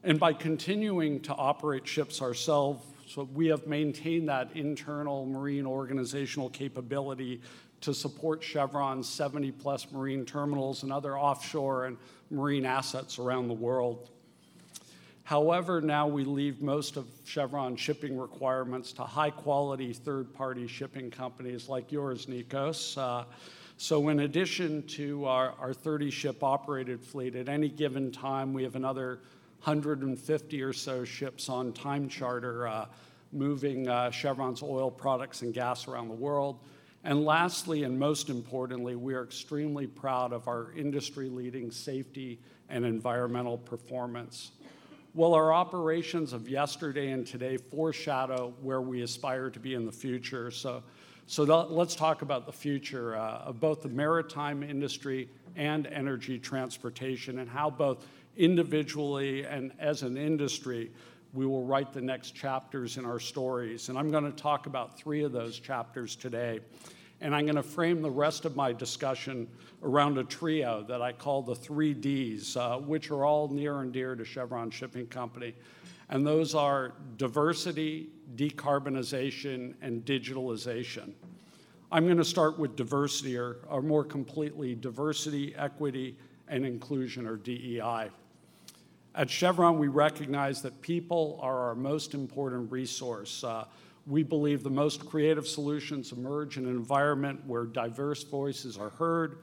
And 0.03 0.19
by 0.19 0.33
continuing 0.33 1.21
to 1.21 1.35
operate 1.35 1.87
ships 1.87 2.23
ourselves, 2.23 2.85
so 3.07 3.29
we 3.35 3.49
have 3.49 3.67
maintained 3.67 4.29
that 4.29 4.51
internal 4.55 5.27
marine 5.27 5.67
organizational 5.67 6.49
capability 6.49 7.43
to 7.83 7.93
support 7.93 8.43
Chevron's 8.43 9.09
70 9.09 9.53
plus 9.53 9.91
marine 9.91 10.25
terminals 10.25 10.83
and 10.83 10.93
other 10.93 11.19
offshore 11.19 11.87
and 11.87 11.97
marine 12.31 12.65
assets 12.65 13.19
around 13.19 13.49
the 13.49 13.55
world. 13.55 14.11
However, 15.25 15.81
now 15.81 16.07
we 16.09 16.25
leave 16.25 16.61
most 16.61 16.97
of 16.97 17.07
Chevron 17.25 17.77
shipping 17.77 18.19
requirements 18.19 18.93
to 18.95 19.03
high 19.03 19.31
quality 19.31 19.93
third 19.93 20.35
party 20.35 20.67
shipping 20.67 21.11
companies 21.11 21.69
like 21.69 21.93
yours, 21.93 22.27
Nikos. 22.27 22.99
Uh, 22.99 23.25
so, 23.83 24.11
in 24.11 24.21
addition 24.21 24.87
to 24.89 25.25
our, 25.25 25.55
our 25.59 25.73
30 25.73 26.11
ship 26.11 26.45
operated 26.45 27.03
fleet, 27.03 27.35
at 27.35 27.49
any 27.49 27.71
given 27.71 28.13
time, 28.13 28.53
we 28.53 28.63
have 28.63 28.77
another 28.77 29.21
150 29.63 30.63
or 30.63 30.73
so 30.75 31.03
ships 31.03 31.49
on 31.49 31.73
time 31.73 32.07
charter 32.07 32.69
uh, 32.69 32.85
moving 33.33 33.89
uh, 33.89 34.11
Chevron's 34.11 34.63
oil 34.63 34.91
products 34.91 35.41
and 35.41 35.55
gas 35.55 35.89
around 35.89 36.09
the 36.09 36.15
world. 36.15 36.59
And 37.05 37.25
lastly, 37.25 37.85
and 37.85 37.99
most 37.99 38.29
importantly, 38.29 38.97
we 38.97 39.15
are 39.15 39.25
extremely 39.25 39.87
proud 39.87 40.35
of 40.35 40.47
our 40.47 40.73
industry 40.77 41.31
leading 41.31 41.71
safety 41.71 42.39
and 42.69 42.85
environmental 42.85 43.57
performance. 43.57 44.51
Well, 45.15 45.33
our 45.33 45.55
operations 45.55 46.35
of 46.35 46.51
yesterday 46.51 47.13
and 47.13 47.27
today 47.27 47.57
foreshadow 47.57 48.53
where 48.61 48.83
we 48.83 49.01
aspire 49.01 49.49
to 49.49 49.59
be 49.59 49.73
in 49.73 49.87
the 49.87 49.93
future. 49.93 50.51
So, 50.51 50.83
so 51.31 51.45
let's 51.45 51.95
talk 51.95 52.23
about 52.23 52.45
the 52.45 52.53
future 52.53 53.15
uh, 53.15 53.43
of 53.45 53.61
both 53.61 53.83
the 53.83 53.89
maritime 53.89 54.65
industry 54.65 55.29
and 55.55 55.87
energy 55.87 56.41
transportation 56.41 57.39
and 57.39 57.49
how 57.49 57.71
both 57.71 58.05
individually 58.37 59.45
and 59.45 59.71
as 59.79 60.03
an 60.03 60.17
industry 60.17 60.91
we 61.33 61.47
will 61.47 61.63
write 61.63 61.93
the 61.93 62.01
next 62.01 62.33
chapters 62.33 62.97
in 62.97 63.05
our 63.05 63.21
stories. 63.21 63.91
And 63.91 63.97
I'm 63.97 64.11
going 64.11 64.25
to 64.25 64.33
talk 64.33 64.67
about 64.67 64.99
three 64.99 65.23
of 65.23 65.31
those 65.31 65.61
chapters 65.61 66.17
today. 66.17 66.59
And 67.21 67.33
I'm 67.33 67.45
going 67.45 67.55
to 67.55 67.63
frame 67.63 68.03
the 68.03 68.11
rest 68.11 68.45
of 68.45 68.57
my 68.57 68.73
discussion 68.73 69.47
around 69.85 70.19
a 70.19 70.25
trio 70.25 70.83
that 70.89 71.01
I 71.01 71.13
call 71.13 71.43
the 71.43 71.55
three 71.55 71.95
Ds, 71.95 72.57
uh, 72.57 72.79
which 72.79 73.13
are 73.13 73.25
all 73.25 73.47
near 73.47 73.83
and 73.83 73.93
dear 73.93 74.17
to 74.17 74.25
Chevron 74.25 74.69
Shipping 74.69 75.07
Company. 75.07 75.55
And 76.11 76.27
those 76.27 76.57
are 76.57 76.95
diversity, 77.19 78.09
decarbonization, 78.35 79.75
and 79.81 80.05
digitalization. 80.05 81.13
I'm 81.93 82.05
going 82.05 82.19
to 82.19 82.25
start 82.25 82.57
with 82.57 82.77
diversity, 82.77 83.37
or, 83.37 83.57
or 83.69 83.83
more 83.83 84.05
completely, 84.05 84.77
diversity, 84.77 85.55
equity, 85.57 86.17
and 86.47 86.65
inclusion, 86.65 87.27
or 87.27 87.37
DEI. 87.37 88.11
At 89.17 89.29
Chevron, 89.29 89.77
we 89.77 89.89
recognize 89.89 90.63
that 90.63 90.81
people 90.83 91.41
are 91.43 91.59
our 91.69 91.75
most 91.75 92.15
important 92.15 92.71
resource. 92.71 93.43
Uh, 93.43 93.65
we 94.07 94.23
believe 94.23 94.63
the 94.63 94.71
most 94.71 95.05
creative 95.05 95.49
solutions 95.49 96.13
emerge 96.13 96.59
in 96.59 96.65
an 96.65 96.71
environment 96.71 97.45
where 97.45 97.65
diverse 97.65 98.23
voices 98.23 98.79
are 98.79 98.91
heard, 98.91 99.39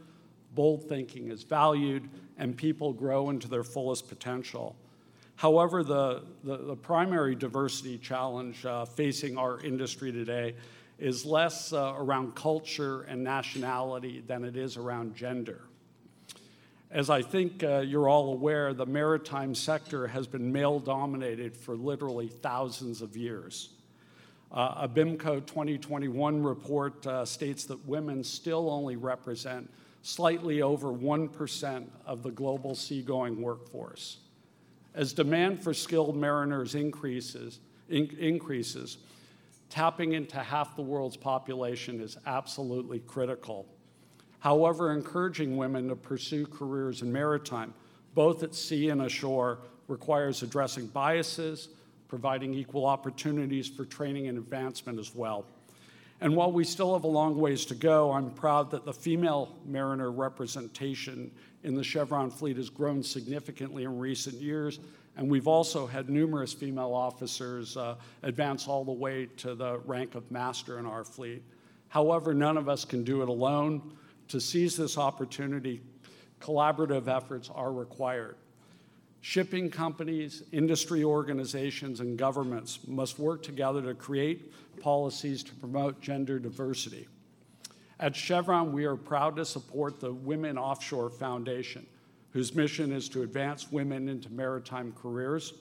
bold 0.55 0.87
thinking 0.87 1.29
is 1.29 1.43
valued, 1.43 2.09
and 2.37 2.55
people 2.55 2.93
grow 2.93 3.29
into 3.29 3.49
their 3.49 3.63
fullest 3.63 4.07
potential. 4.07 4.73
However, 5.35 5.83
the, 5.83 6.23
the, 6.45 6.57
the 6.57 6.75
primary 6.77 7.35
diversity 7.35 7.97
challenge 7.97 8.65
uh, 8.65 8.85
facing 8.85 9.37
our 9.37 9.59
industry 9.59 10.13
today 10.13 10.55
is 10.99 11.25
less 11.25 11.73
uh, 11.73 11.93
around 11.95 12.35
culture 12.35 13.03
and 13.03 13.23
nationality 13.23 14.23
than 14.25 14.43
it 14.43 14.55
is 14.55 14.77
around 14.77 15.15
gender. 15.15 15.61
As 16.89 17.09
I 17.09 17.21
think 17.21 17.63
uh, 17.63 17.79
you're 17.79 18.07
all 18.07 18.31
aware, 18.31 18.73
the 18.73 18.85
maritime 18.85 19.53
sector 19.53 20.07
has 20.07 20.25
been 20.25 20.51
male 20.51 20.79
dominated 20.79 21.55
for 21.55 21.75
literally 21.75 22.29
thousands 22.29 23.01
of 23.01 23.17
years. 23.17 23.69
Uh, 24.51 24.75
a 24.77 24.87
BIMCO 24.87 25.45
2021 25.45 26.41
report 26.41 27.05
uh, 27.05 27.25
states 27.25 27.65
that 27.65 27.85
women 27.85 28.23
still 28.23 28.69
only 28.69 28.95
represent 28.95 29.69
slightly 30.01 30.61
over 30.61 30.87
1% 30.87 31.85
of 32.05 32.23
the 32.23 32.31
global 32.31 32.73
seagoing 32.73 33.41
workforce. 33.41 34.19
As 34.95 35.11
demand 35.11 35.61
for 35.61 35.73
skilled 35.73 36.15
mariners 36.15 36.75
increases, 36.75 37.59
in, 37.89 38.09
increases, 38.17 38.97
tapping 39.69 40.13
into 40.13 40.37
half 40.37 40.75
the 40.75 40.81
world's 40.81 41.17
population 41.17 41.99
is 42.01 42.17
absolutely 42.25 42.99
critical. 42.99 43.65
However, 44.39 44.91
encouraging 44.91 45.57
women 45.57 45.89
to 45.89 45.95
pursue 45.95 46.45
careers 46.45 47.01
in 47.01 47.11
maritime, 47.11 47.73
both 48.13 48.43
at 48.43 48.55
sea 48.55 48.89
and 48.89 49.01
ashore, 49.01 49.59
requires 49.87 50.43
addressing 50.43 50.87
biases, 50.87 51.69
providing 52.07 52.53
equal 52.53 52.85
opportunities 52.85 53.67
for 53.67 53.85
training 53.85 54.27
and 54.27 54.37
advancement 54.37 54.99
as 54.99 55.13
well. 55.13 55.45
And 56.19 56.35
while 56.35 56.51
we 56.51 56.63
still 56.63 56.93
have 56.93 57.03
a 57.03 57.07
long 57.07 57.37
ways 57.37 57.65
to 57.65 57.75
go, 57.75 58.11
I'm 58.11 58.31
proud 58.31 58.71
that 58.71 58.85
the 58.85 58.93
female 58.93 59.55
mariner 59.65 60.11
representation 60.11 61.31
in 61.63 61.75
the 61.75 61.83
Chevron 61.83 62.31
fleet 62.31 62.57
has 62.57 62.69
grown 62.69 63.03
significantly 63.03 63.83
in 63.83 63.99
recent 63.99 64.41
years, 64.41 64.79
and 65.17 65.29
we've 65.29 65.47
also 65.47 65.87
had 65.87 66.09
numerous 66.09 66.53
female 66.53 66.93
officers 66.93 67.75
uh, 67.75 67.95
advance 68.21 68.67
all 68.67 68.85
the 68.85 68.91
way 68.91 69.27
to 69.37 69.55
the 69.55 69.79
rank 69.79 70.13
of 70.13 70.29
master 70.31 70.77
in 70.77 70.85
our 70.85 71.03
fleet. 71.03 71.43
However, 71.89 72.35
none 72.35 72.55
of 72.55 72.69
us 72.69 72.85
can 72.85 73.03
do 73.03 73.23
it 73.23 73.29
alone. 73.29 73.97
To 74.29 74.39
seize 74.39 74.77
this 74.77 74.97
opportunity, 74.97 75.81
collaborative 76.39 77.07
efforts 77.07 77.49
are 77.53 77.71
required. 77.71 78.35
Shipping 79.21 79.71
companies, 79.71 80.43
industry 80.51 81.03
organizations, 81.03 81.99
and 81.99 82.17
governments 82.17 82.79
must 82.87 83.17
work 83.17 83.41
together 83.41 83.81
to 83.81 83.95
create 83.95 84.53
policies 84.79 85.43
to 85.43 85.55
promote 85.55 85.99
gender 85.99 86.37
diversity. 86.37 87.07
At 87.99 88.15
Chevron, 88.15 88.71
we 88.71 88.85
are 88.85 88.95
proud 88.95 89.35
to 89.37 89.45
support 89.45 89.99
the 89.99 90.13
Women 90.13 90.57
Offshore 90.57 91.09
Foundation, 91.09 91.87
whose 92.31 92.53
mission 92.53 92.91
is 92.91 93.09
to 93.09 93.23
advance 93.23 93.71
women 93.71 94.09
into 94.09 94.29
maritime 94.29 94.93
careers. 94.93 95.53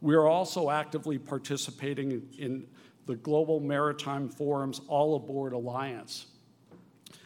We 0.00 0.14
are 0.14 0.26
also 0.26 0.70
actively 0.70 1.18
participating 1.18 2.22
in 2.38 2.66
the 3.06 3.16
Global 3.16 3.60
Maritime 3.60 4.28
Forum's 4.28 4.80
All 4.88 5.16
Aboard 5.16 5.52
Alliance. 5.52 6.26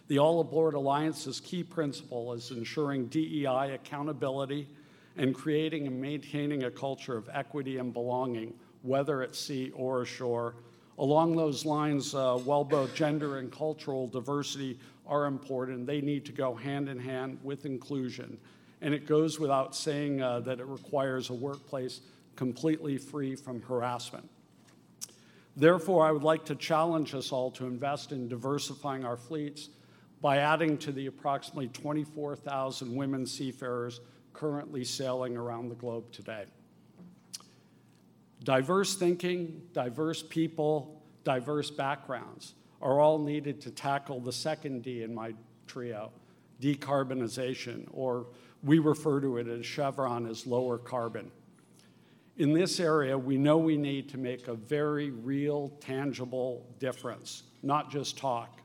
The 0.09 0.19
All 0.19 0.41
Aboard 0.41 0.75
Alliance's 0.75 1.41
key 1.41 1.63
principle 1.63 2.33
is 2.33 2.51
ensuring 2.51 3.07
DEI 3.07 3.73
accountability 3.75 4.69
and 5.17 5.35
creating 5.35 5.87
and 5.87 6.01
maintaining 6.01 6.65
a 6.65 6.71
culture 6.71 7.17
of 7.17 7.29
equity 7.33 7.79
and 7.79 7.93
belonging, 7.93 8.55
whether 8.83 9.23
at 9.23 9.35
sea 9.35 9.73
or 9.75 10.03
ashore. 10.03 10.57
Along 10.99 11.37
those 11.37 11.65
lines, 11.65 12.15
uh, 12.15 12.37
while 12.37 12.65
both 12.65 12.95
gender 12.95 13.39
and 13.39 13.51
cultural 13.51 14.07
diversity 14.07 14.79
are 15.07 15.27
important, 15.27 15.87
they 15.87 16.01
need 16.01 16.25
to 16.27 16.33
go 16.33 16.55
hand 16.55 16.89
in 16.89 16.99
hand 16.99 17.39
with 17.43 17.67
inclusion. 17.67 18.39
And 18.81 18.93
it 18.93 19.07
goes 19.07 19.41
without 19.41 19.75
saying 19.75 20.21
uh, 20.21 20.41
that 20.41 20.61
it 20.61 20.67
requires 20.67 21.31
a 21.31 21.35
workplace 21.35 22.01
completely 22.35 22.99
free 22.99 23.35
from 23.35 23.63
harassment. 23.63 24.29
Therefore, 25.57 26.07
I 26.07 26.13
would 26.13 26.23
like 26.23 26.45
to 26.47 26.55
challenge 26.55 27.15
us 27.15 27.33
all 27.33 27.51
to 27.53 27.67
invest 27.67 28.13
in 28.13 28.29
diversifying 28.29 29.05
our 29.05 29.17
fleets 29.17 29.71
by 30.21 30.39
adding 30.39 30.77
to 30.79 30.93
the 30.93 31.07
approximately 31.07 31.69
24,000 31.69 32.95
women 32.95 33.27
seafarers 33.27 34.01
currently 34.35 34.85
sailing 34.85 35.37
around 35.37 35.71
the 35.71 35.75
globe 35.75 36.13
today. 36.13 36.45
Diverse 38.45 38.97
thinking, 38.97 39.63
diverse 39.73 40.23
people, 40.23 41.03
diverse 41.25 41.71
backgrounds 41.71 42.55
are 42.83 43.01
all 43.01 43.19
needed 43.19 43.61
to 43.63 43.71
tackle 43.71 44.21
the 44.21 44.33
second 44.33 44.83
D 44.83 45.03
in 45.03 45.15
my 45.15 45.35
trio 45.67 46.13
decarbonization, 46.61 47.87
or 47.93 48.27
we 48.63 48.79
refer 48.79 49.21
to 49.21 49.37
it 49.37 49.47
as 49.47 49.67
Chevron 49.67 50.27
as 50.27 50.47
lower 50.47 50.79
carbon. 50.79 51.31
In 52.39 52.53
this 52.53 52.81
area, 52.81 53.17
we 53.17 53.39
know 53.39 53.57
we 53.57 53.77
need 53.77 54.09
to 54.11 54.19
make 54.19 54.49
a 54.49 54.55
very 54.55 55.11
real, 55.11 55.71
tangible 55.81 56.67
difference, 56.79 57.45
not 57.63 57.91
just 57.91 58.19
talk. 58.19 58.61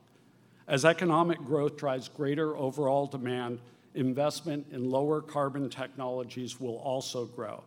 As 0.68 0.84
economic 0.84 1.38
growth 1.38 1.76
drives 1.76 2.08
greater 2.08 2.56
overall 2.56 3.06
demand, 3.06 3.60
investment 3.94 4.66
in 4.72 4.90
lower 4.90 5.20
carbon 5.20 5.68
technologies 5.68 6.60
will 6.60 6.76
also 6.78 7.26
grow. 7.26 7.62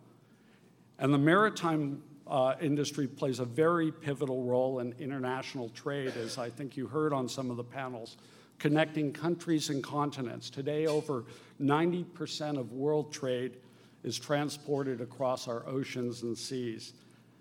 And 1.00 1.14
the 1.14 1.18
maritime 1.18 2.02
uh, 2.27 2.55
industry 2.60 3.08
plays 3.08 3.39
a 3.39 3.46
very 3.46 3.91
pivotal 3.91 4.44
role 4.44 4.79
in 4.79 4.94
international 5.00 5.70
trade, 5.70 6.13
as 6.17 6.38
I 6.38 6.50
think 6.50 6.75
you 6.75 6.88
heard 6.88 7.13
on 7.13 7.29
some 7.29 7.51
of 7.51 7.58
the 7.58 7.63
panels, 7.63 8.17
connecting 8.58 9.13
countries 9.13 9.70
and 9.70 9.84
continents. 9.84 10.50
Today, 10.50 10.88
over 10.88 11.25
90% 11.62 12.58
of 12.58 12.72
world 12.72 13.13
trade 13.13 13.58
is 14.03 14.17
transported 14.17 15.01
across 15.01 15.48
our 15.48 15.67
oceans 15.67 16.24
and 16.24 16.38
seas. 16.38 16.94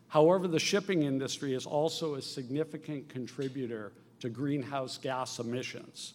However, 0.08 0.48
the 0.48 0.58
shipping 0.58 1.02
industry 1.02 1.54
is 1.54 1.66
also 1.66 2.14
a 2.14 2.22
significant 2.22 3.08
contributor 3.08 3.92
to 4.20 4.28
greenhouse 4.28 4.98
gas 4.98 5.38
emissions. 5.38 6.14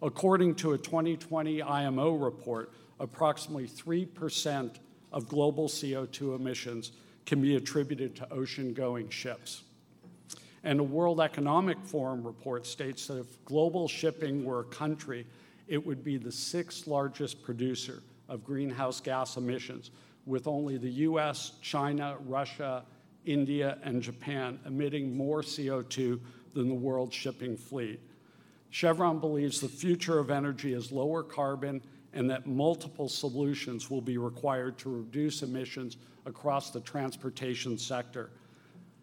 According 0.00 0.56
to 0.56 0.72
a 0.72 0.78
2020 0.78 1.62
IMO 1.62 2.14
report, 2.14 2.72
approximately 3.00 3.68
3% 3.68 4.76
of 5.12 5.28
global 5.28 5.68
CO2 5.68 6.36
emissions 6.36 6.92
can 7.26 7.40
be 7.40 7.56
attributed 7.56 8.16
to 8.16 8.32
ocean 8.32 8.72
going 8.72 9.08
ships. 9.08 9.62
And 10.64 10.78
a 10.78 10.84
World 10.84 11.20
Economic 11.20 11.78
Forum 11.82 12.24
report 12.24 12.66
states 12.66 13.06
that 13.08 13.18
if 13.18 13.44
global 13.44 13.88
shipping 13.88 14.44
were 14.44 14.60
a 14.60 14.64
country, 14.64 15.26
it 15.66 15.84
would 15.84 16.04
be 16.04 16.16
the 16.16 16.30
sixth 16.30 16.86
largest 16.86 17.42
producer 17.42 18.02
of 18.28 18.44
greenhouse 18.44 19.00
gas 19.00 19.36
emissions, 19.36 19.90
with 20.24 20.46
only 20.46 20.76
the 20.76 20.90
US, 20.90 21.52
China, 21.62 22.16
Russia, 22.26 22.84
India, 23.24 23.78
and 23.82 24.02
Japan 24.02 24.58
emitting 24.66 25.16
more 25.16 25.42
CO2 25.42 26.20
than 26.54 26.68
the 26.68 26.74
world 26.74 27.12
shipping 27.12 27.56
fleet. 27.56 28.00
Chevron 28.70 29.18
believes 29.18 29.60
the 29.60 29.68
future 29.68 30.18
of 30.18 30.30
energy 30.30 30.72
is 30.72 30.92
lower 30.92 31.22
carbon 31.22 31.82
and 32.14 32.28
that 32.30 32.46
multiple 32.46 33.08
solutions 33.08 33.90
will 33.90 34.00
be 34.00 34.18
required 34.18 34.78
to 34.78 34.90
reduce 34.90 35.42
emissions 35.42 35.96
across 36.26 36.70
the 36.70 36.80
transportation 36.80 37.76
sector. 37.76 38.30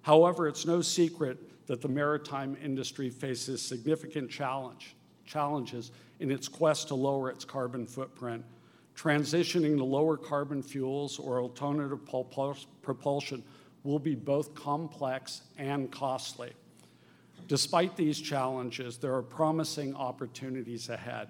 However, 0.01 0.47
it's 0.47 0.65
no 0.65 0.81
secret 0.81 1.37
that 1.67 1.81
the 1.81 1.87
maritime 1.87 2.57
industry 2.63 3.09
faces 3.09 3.61
significant 3.61 4.29
challenge, 4.29 4.95
challenges 5.25 5.91
in 6.19 6.31
its 6.31 6.47
quest 6.47 6.87
to 6.87 6.95
lower 6.95 7.29
its 7.29 7.45
carbon 7.45 7.85
footprint. 7.85 8.43
Transitioning 8.95 9.77
to 9.77 9.83
lower 9.83 10.17
carbon 10.17 10.61
fuels 10.61 11.19
or 11.19 11.39
alternative 11.39 11.99
propulsion 12.81 13.43
will 13.83 13.99
be 13.99 14.15
both 14.15 14.55
complex 14.55 15.43
and 15.57 15.91
costly. 15.91 16.51
Despite 17.47 17.95
these 17.95 18.19
challenges, 18.19 18.97
there 18.97 19.13
are 19.13 19.21
promising 19.21 19.95
opportunities 19.95 20.89
ahead. 20.89 21.29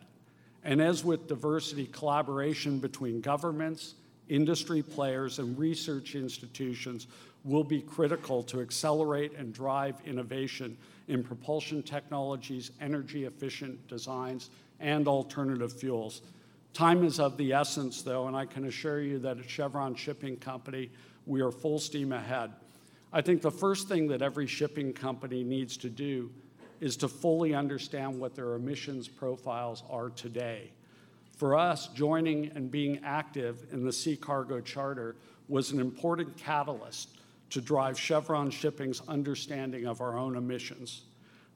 And 0.64 0.82
as 0.82 1.06
with 1.06 1.28
diversity, 1.28 1.86
collaboration 1.86 2.80
between 2.80 3.22
governments, 3.22 3.96
industry 4.30 4.82
players, 4.82 5.40
and 5.40 5.58
research 5.58 6.16
institutions 6.16 7.08
will 7.44 7.64
be 7.64 7.82
critical 7.82 8.44
to 8.44 8.62
accelerate 8.62 9.34
and 9.38 9.54
drive 9.54 9.96
innovation 10.06 10.78
in 11.08 11.24
propulsion 11.24 11.82
technologies, 11.82 12.72
energy 12.80 13.26
efficient 13.26 13.88
designs, 13.88 14.50
and 14.80 15.08
alternative 15.08 15.74
fuels. 15.74 16.22
Time 16.74 17.04
is 17.04 17.20
of 17.20 17.36
the 17.38 17.52
essence, 17.52 18.02
though, 18.04 18.28
and 18.28 18.36
I 18.36 18.46
can 18.46 18.66
assure 18.66 19.02
you 19.02 19.20
that 19.20 19.40
at 19.40 19.50
Chevron 19.50 19.96
Shipping 19.96 20.38
Company, 20.38 20.90
we 21.26 21.42
are 21.42 21.52
full 21.52 21.80
steam 21.80 22.12
ahead. 22.12 22.52
I 23.12 23.22
think 23.22 23.42
the 23.42 23.52
first 23.52 23.88
thing 23.88 24.08
that 24.10 24.22
every 24.22 24.46
shipping 24.46 24.94
company 24.94 25.44
needs 25.44 25.78
to 25.78 25.90
do 25.90 26.30
is 26.80 26.96
to 26.98 27.08
fully 27.08 27.56
understand 27.56 28.20
what 28.20 28.36
their 28.36 28.54
emissions 28.54 29.08
profiles 29.08 29.84
are 29.90 30.10
today. 30.10 30.72
For 31.40 31.56
us, 31.56 31.88
joining 31.88 32.52
and 32.56 32.70
being 32.70 33.00
active 33.02 33.66
in 33.72 33.86
the 33.86 33.94
Sea 33.94 34.18
Cargo 34.18 34.60
Charter 34.60 35.16
was 35.48 35.72
an 35.72 35.80
important 35.80 36.36
catalyst 36.36 37.18
to 37.52 37.62
drive 37.62 37.98
Chevron 37.98 38.52
Shipping's 38.52 39.02
understanding 39.08 39.88
of 39.88 40.02
our 40.02 40.18
own 40.18 40.36
emissions. 40.36 41.04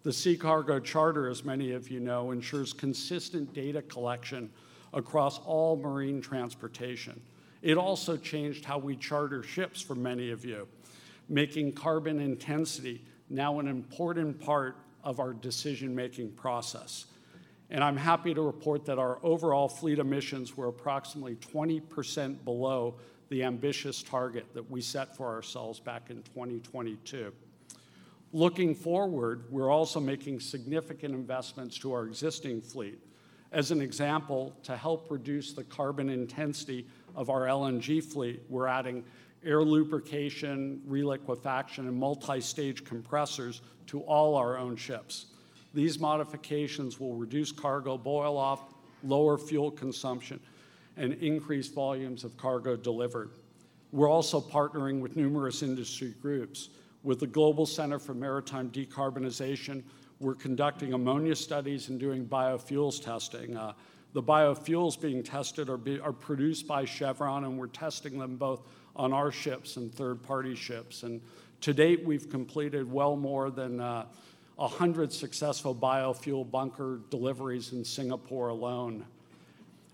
The 0.04 0.13
Sea 0.13 0.38
Cargo 0.38 0.80
Charter, 0.80 1.28
as 1.28 1.43
many 1.43 1.74
of 1.74 1.91
you 1.91 2.00
know, 2.00 2.32
ensures 2.32 2.72
consistent 2.72 3.54
data 3.54 3.82
collection 3.82 4.50
across 4.93 5.39
all 5.39 5.76
marine 5.76 6.22
transportation. 6.22 7.19
It 7.62 7.78
also 7.78 8.15
changed 8.15 8.63
how 8.63 8.78
we 8.78 8.96
charter 8.96 9.43
ships 9.43 9.82
for 9.82 9.96
many 9.96 10.32
of 10.32 10.46
you, 10.46 10.65
making 11.28 11.74
carbon 11.74 12.22
intensity 12.22 13.04
now 13.30 13.60
an 13.60 13.67
important 13.67 14.39
part 14.39 14.78
of 15.04 15.19
our 15.19 15.34
decision 15.34 15.93
making 15.93 16.32
process. 16.32 17.08
And 17.69 17.84
I'm 17.84 17.97
happy 17.97 18.34
to 18.34 18.41
report 18.41 18.86
that 18.86 18.99
our 18.99 19.19
overall 19.23 19.67
fleet 19.67 19.99
emissions 19.99 20.56
were 20.56 20.67
approximately 20.67 21.36
20% 21.36 22.43
below 22.43 22.95
the 23.30 23.43
ambitious 23.43 24.04
target 24.04 24.45
that 24.54 24.69
we 24.69 24.82
set 24.82 25.15
for 25.15 25.28
ourselves 25.28 25.80
back 25.80 26.10
in 26.10 26.21
2022. 26.23 27.34
Looking 28.32 28.76
forward, 28.76 29.45
we're 29.52 29.71
also 29.71 29.99
making 29.99 30.39
significant 30.39 31.13
investments 31.13 31.78
to 31.80 31.93
our 31.93 32.06
existing 32.06 32.62
fleet. 32.62 32.99
As 33.52 33.69
an 33.69 33.82
example, 33.82 34.56
to 34.63 34.76
help 34.76 35.12
reduce 35.12 35.54
the 35.54 35.63
carbon 35.63 36.10
intensity 36.10 36.88
of 37.15 37.30
our 37.30 37.41
LNG 37.41 38.04
fleet, 38.04 38.41
we're 38.49 38.67
adding 38.67 39.04
air 39.45 39.62
lubrication, 39.63 40.82
reliquefaction, 40.88 41.88
and 41.88 41.95
multi 41.95 42.41
stage 42.41 42.84
compressors 42.84 43.62
to 43.88 44.02
all 44.02 44.36
our 44.36 44.58
own 44.58 44.76
ships. 44.76 45.28
These 45.74 46.00
modifications 46.00 47.00
will 47.00 47.16
reduce 47.16 47.52
cargo 47.52 47.98
boil 47.98 48.38
off, 48.38 48.62
lower 49.04 49.38
fuel 49.38 49.72
consumption, 49.72 50.40
and 50.98 51.14
increase 51.14 51.68
volumes 51.68 52.24
of 52.24 52.38
cargo 52.38 52.76
delivered. 52.76 53.32
We're 53.92 54.10
also 54.10 54.40
partnering 54.40 55.02
with 55.02 55.16
numerous 55.16 55.64
industry 55.64 56.14
groups. 56.22 56.70
With 57.04 57.20
the 57.20 57.28
Global 57.28 57.66
Center 57.66 58.00
for 58.00 58.14
Maritime 58.14 58.70
Decarbonization, 58.70 59.84
we're 60.20 60.36
conducting 60.36 60.94
ammonia 60.94 61.36
studies 61.36 61.90
and 61.90 62.00
doing 62.00 62.26
biofuels 62.26 63.04
testing. 63.04 63.58
Uh, 63.58 63.74
the 64.14 64.24
biofuels 64.24 65.00
being 65.00 65.24
tested 65.24 65.70
are, 65.70 65.78
be, 65.78 66.00
are 66.00 66.14
produced 66.14 66.68
by 66.68 66.86
Chevron, 66.86 67.44
and 67.44 67.58
we're 67.58 67.68
testing 67.68 68.18
them 68.20 68.38
both 68.38 68.62
on 68.96 69.12
our 69.12 69.32
ships 69.32 69.76
and 69.76 69.94
third 69.94 70.22
party 70.22 70.56
ships. 70.56 71.04
And 71.04 71.20
to 71.62 71.74
date, 71.74 72.06
we've 72.06 72.30
completed 72.30 72.90
well 72.92 73.16
more 73.16 73.50
than 73.50 73.80
uh, 73.80 74.06
100 74.56 75.12
successful 75.12 75.74
biofuel 75.74 76.50
bunker 76.50 77.00
deliveries 77.10 77.74
in 77.74 77.84
Singapore 77.84 78.50
alone. 78.50 79.06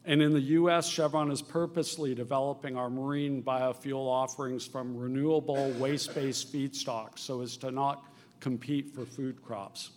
And 0.05 0.21
in 0.21 0.33
the 0.33 0.41
US, 0.41 0.87
Chevron 0.87 1.31
is 1.31 1.41
purposely 1.41 2.15
developing 2.15 2.75
our 2.75 2.89
marine 2.89 3.43
biofuel 3.43 4.07
offerings 4.07 4.65
from 4.65 4.97
renewable 4.97 5.71
waste 5.73 6.15
based 6.15 6.51
feedstocks 6.51 7.19
so 7.19 7.41
as 7.41 7.57
to 7.57 7.71
not 7.71 8.05
compete 8.39 8.93
for 8.93 9.05
food 9.05 9.41
crops. 9.43 9.91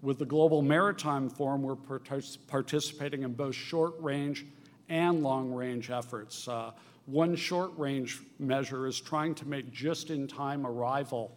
With 0.00 0.18
the 0.18 0.24
Global 0.26 0.62
Maritime 0.62 1.30
Forum, 1.30 1.62
we're 1.62 1.76
participating 1.76 3.22
in 3.22 3.34
both 3.34 3.54
short 3.54 3.94
range 4.00 4.44
and 4.88 5.22
long 5.22 5.52
range 5.52 5.90
efforts. 5.90 6.48
Uh, 6.48 6.72
one 7.06 7.36
short 7.36 7.70
range 7.76 8.20
measure 8.38 8.86
is 8.86 9.00
trying 9.00 9.34
to 9.36 9.46
make 9.46 9.70
just 9.70 10.10
in 10.10 10.26
time 10.26 10.66
arrival 10.66 11.36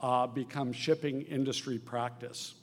uh, 0.00 0.26
become 0.26 0.72
shipping 0.72 1.22
industry 1.22 1.78
practice. 1.78 2.54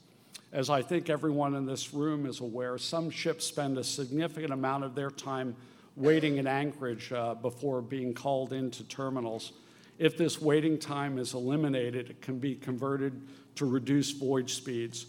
As 0.52 0.70
I 0.70 0.82
think 0.82 1.10
everyone 1.10 1.54
in 1.56 1.66
this 1.66 1.92
room 1.92 2.26
is 2.26 2.40
aware, 2.40 2.78
some 2.78 3.10
ships 3.10 3.44
spend 3.44 3.76
a 3.76 3.84
significant 3.84 4.52
amount 4.52 4.84
of 4.84 4.94
their 4.94 5.10
time 5.10 5.56
waiting 5.96 6.38
in 6.38 6.46
anchorage 6.46 7.12
uh, 7.12 7.34
before 7.34 7.82
being 7.82 8.14
called 8.14 8.52
into 8.52 8.84
terminals. 8.84 9.52
If 9.98 10.16
this 10.16 10.40
waiting 10.40 10.78
time 10.78 11.18
is 11.18 11.34
eliminated, 11.34 12.10
it 12.10 12.22
can 12.22 12.38
be 12.38 12.54
converted 12.54 13.20
to 13.56 13.64
reduce 13.64 14.10
voyage 14.10 14.54
speeds, 14.54 15.06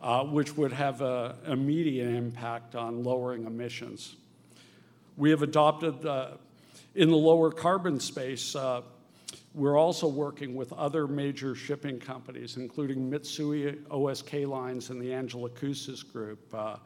uh, 0.00 0.24
which 0.24 0.56
would 0.56 0.72
have 0.72 1.00
an 1.02 1.34
immediate 1.46 2.08
impact 2.08 2.74
on 2.74 3.02
lowering 3.02 3.44
emissions. 3.44 4.16
We 5.16 5.30
have 5.30 5.42
adopted, 5.42 6.04
uh, 6.06 6.32
in 6.94 7.10
the 7.10 7.16
lower 7.16 7.50
carbon 7.50 8.00
space, 8.00 8.56
uh, 8.56 8.82
We're 9.54 9.76
also 9.78 10.08
working 10.08 10.54
with 10.54 10.72
other 10.72 11.06
major 11.06 11.54
shipping 11.54 11.98
companies, 11.98 12.56
including 12.56 13.10
Mitsui, 13.10 13.82
OSK 13.90 14.48
Lines, 14.48 14.88
and 14.88 14.98
the 14.98 15.10
Angelicoussis 15.10 16.10
Group. 16.10 16.40
Uh, 16.54 16.76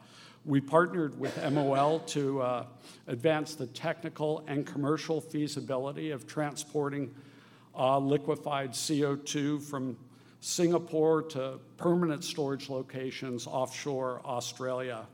we 0.43 0.59
partnered 0.59 1.17
with 1.17 1.37
MOL 1.53 1.99
to 1.99 2.41
uh, 2.41 2.65
advance 3.07 3.55
the 3.55 3.67
technical 3.67 4.43
and 4.47 4.65
commercial 4.65 5.21
feasibility 5.21 6.11
of 6.11 6.27
transporting 6.27 7.15
uh, 7.73 7.99
liquefied 7.99 8.71
CO2 8.71 9.61
from 9.61 9.95
Singapore 10.41 11.21
to 11.21 11.59
permanent 11.77 12.25
storage 12.25 12.69
locations 12.69 13.47
offshore 13.47 14.21
Australia. 14.25 15.07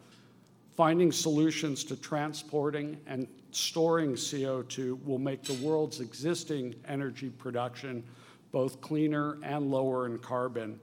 Finding 0.75 1.11
solutions 1.11 1.83
to 1.83 1.95
transporting 1.95 2.97
and 3.05 3.27
storing 3.51 4.13
CO2 4.13 5.03
will 5.05 5.19
make 5.19 5.43
the 5.43 5.53
world's 5.65 5.99
existing 5.99 6.73
energy 6.87 7.29
production 7.29 8.03
both 8.51 8.81
cleaner 8.81 9.37
and 9.43 9.69
lower 9.69 10.07
in 10.07 10.17
carbon. 10.17 10.79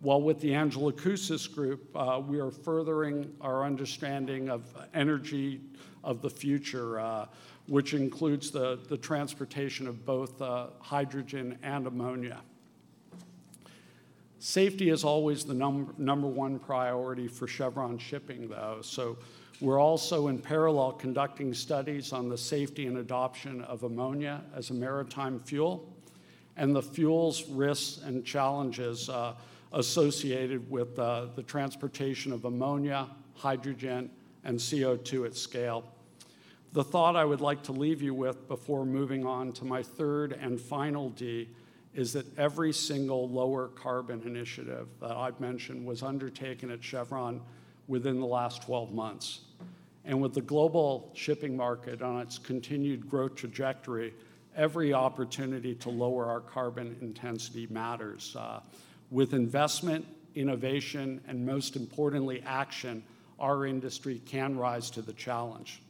While 0.00 0.20
with 0.20 0.40
the 0.40 0.50
Angelicoussis 0.50 1.52
Group, 1.54 1.88
uh, 1.96 2.20
we 2.26 2.38
are 2.40 2.50
furthering 2.50 3.32
our 3.40 3.64
understanding 3.64 4.50
of 4.50 4.62
energy 4.92 5.60
of 6.04 6.20
the 6.20 6.30
future, 6.30 7.00
uh, 7.00 7.26
which 7.66 7.94
includes 7.94 8.50
the, 8.50 8.78
the 8.88 8.96
transportation 8.98 9.86
of 9.86 10.04
both 10.04 10.40
uh, 10.42 10.68
hydrogen 10.80 11.58
and 11.62 11.86
ammonia. 11.86 12.40
Safety 14.38 14.90
is 14.90 15.02
always 15.02 15.44
the 15.44 15.54
num- 15.54 15.94
number 15.96 16.26
one 16.26 16.58
priority 16.58 17.26
for 17.26 17.46
Chevron 17.46 17.98
shipping, 17.98 18.48
though. 18.48 18.78
So 18.82 19.16
we're 19.60 19.80
also 19.80 20.28
in 20.28 20.38
parallel 20.38 20.92
conducting 20.92 21.54
studies 21.54 22.12
on 22.12 22.28
the 22.28 22.36
safety 22.36 22.86
and 22.86 22.98
adoption 22.98 23.62
of 23.62 23.82
ammonia 23.84 24.42
as 24.54 24.70
a 24.70 24.74
maritime 24.74 25.40
fuel 25.40 25.90
and 26.56 26.74
the 26.74 26.82
fuels, 26.82 27.48
risks, 27.48 28.02
and 28.02 28.24
challenges 28.24 29.08
uh, 29.08 29.34
associated 29.72 30.70
with 30.70 30.98
uh, 30.98 31.26
the 31.34 31.42
transportation 31.42 32.32
of 32.32 32.44
ammonia, 32.44 33.08
hydrogen, 33.34 34.10
and 34.44 34.58
CO2 34.58 35.26
at 35.26 35.36
scale. 35.36 35.84
The 36.72 36.84
thought 36.84 37.16
I 37.16 37.24
would 37.24 37.40
like 37.40 37.62
to 37.64 37.72
leave 37.72 38.02
you 38.02 38.14
with 38.14 38.48
before 38.48 38.84
moving 38.84 39.24
on 39.26 39.52
to 39.52 39.64
my 39.64 39.82
third 39.82 40.32
and 40.32 40.60
final 40.60 41.10
D 41.10 41.48
is 41.96 42.12
that 42.12 42.38
every 42.38 42.74
single 42.74 43.26
lower 43.30 43.68
carbon 43.68 44.22
initiative 44.26 44.86
that 45.00 45.16
I've 45.16 45.40
mentioned 45.40 45.84
was 45.84 46.02
undertaken 46.02 46.70
at 46.70 46.84
Chevron 46.84 47.40
within 47.88 48.20
the 48.20 48.26
last 48.26 48.62
12 48.62 48.92
months. 48.92 49.40
And 50.04 50.20
with 50.20 50.34
the 50.34 50.42
global 50.42 51.10
shipping 51.14 51.56
market 51.56 52.02
on 52.02 52.20
its 52.20 52.36
continued 52.36 53.08
growth 53.08 53.34
trajectory, 53.34 54.12
every 54.54 54.92
opportunity 54.92 55.74
to 55.76 55.88
lower 55.88 56.26
our 56.26 56.40
carbon 56.40 56.96
intensity 57.00 57.66
matters. 57.70 58.36
Uh, 58.38 58.60
with 59.10 59.32
investment, 59.32 60.06
innovation, 60.34 61.22
and 61.26 61.46
most 61.46 61.76
importantly, 61.76 62.42
action, 62.44 63.02
our 63.40 63.64
industry 63.64 64.20
can 64.26 64.58
rise 64.58 64.90
to 64.90 65.00
the 65.00 65.14
challenge. 65.14 65.80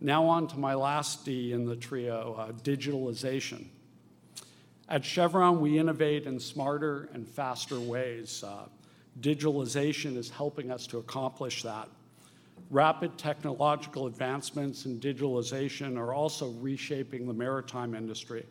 Now, 0.00 0.24
on 0.26 0.48
to 0.48 0.58
my 0.58 0.74
last 0.74 1.24
D 1.24 1.52
in 1.52 1.66
the 1.66 1.76
trio 1.76 2.34
uh, 2.36 2.52
digitalization. 2.52 3.66
At 4.88 5.02
Chevron, 5.02 5.60
we 5.60 5.78
innovate 5.78 6.26
in 6.26 6.38
smarter 6.38 7.08
and 7.14 7.26
faster 7.26 7.80
ways. 7.80 8.44
Uh, 8.46 8.66
digitalization 9.20 10.16
is 10.16 10.28
helping 10.28 10.70
us 10.70 10.86
to 10.88 10.98
accomplish 10.98 11.62
that. 11.62 11.88
Rapid 12.70 13.16
technological 13.16 14.06
advancements 14.06 14.84
in 14.84 15.00
digitalization 15.00 15.96
are 15.96 16.12
also 16.12 16.50
reshaping 16.60 17.26
the 17.26 17.32
maritime 17.32 17.94
industry. 17.94 18.44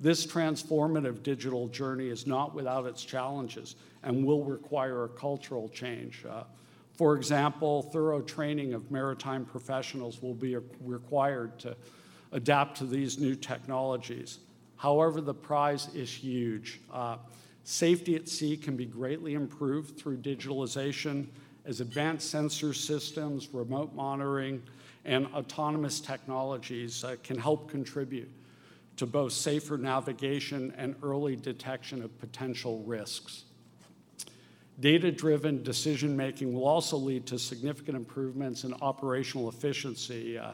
This 0.00 0.26
transformative 0.26 1.22
digital 1.22 1.68
journey 1.68 2.08
is 2.08 2.26
not 2.26 2.54
without 2.54 2.86
its 2.86 3.04
challenges 3.04 3.76
and 4.02 4.24
will 4.24 4.44
require 4.44 5.04
a 5.04 5.08
cultural 5.08 5.68
change. 5.68 6.24
Uh, 6.28 6.44
for 6.96 7.16
example, 7.16 7.82
thorough 7.82 8.20
training 8.20 8.74
of 8.74 8.90
maritime 8.90 9.44
professionals 9.44 10.22
will 10.22 10.34
be 10.34 10.56
required 10.80 11.56
to 11.60 11.76
adapt 12.32 12.76
to 12.78 12.84
these 12.84 13.18
new 13.18 13.36
technologies. 13.36 14.38
However, 14.78 15.20
the 15.20 15.34
prize 15.34 15.88
is 15.94 16.10
huge. 16.10 16.80
Uh, 16.90 17.18
safety 17.64 18.14
at 18.14 18.28
sea 18.28 18.56
can 18.56 18.76
be 18.76 18.86
greatly 18.86 19.34
improved 19.34 19.98
through 19.98 20.18
digitalization 20.18 21.26
as 21.66 21.80
advanced 21.80 22.30
sensor 22.30 22.72
systems, 22.72 23.48
remote 23.52 23.94
monitoring, 23.94 24.62
and 25.04 25.26
autonomous 25.34 26.00
technologies 26.00 27.04
uh, 27.04 27.16
can 27.22 27.36
help 27.36 27.68
contribute 27.68 28.30
to 28.96 29.06
both 29.06 29.32
safer 29.32 29.76
navigation 29.76 30.72
and 30.76 30.94
early 31.02 31.36
detection 31.36 32.02
of 32.02 32.18
potential 32.18 32.82
risks. 32.84 33.44
Data 34.80 35.10
driven 35.10 35.62
decision 35.62 36.16
making 36.16 36.52
will 36.52 36.66
also 36.66 36.96
lead 36.96 37.26
to 37.26 37.38
significant 37.38 37.96
improvements 37.96 38.64
in 38.64 38.74
operational 38.74 39.48
efficiency. 39.48 40.38
Uh, 40.38 40.52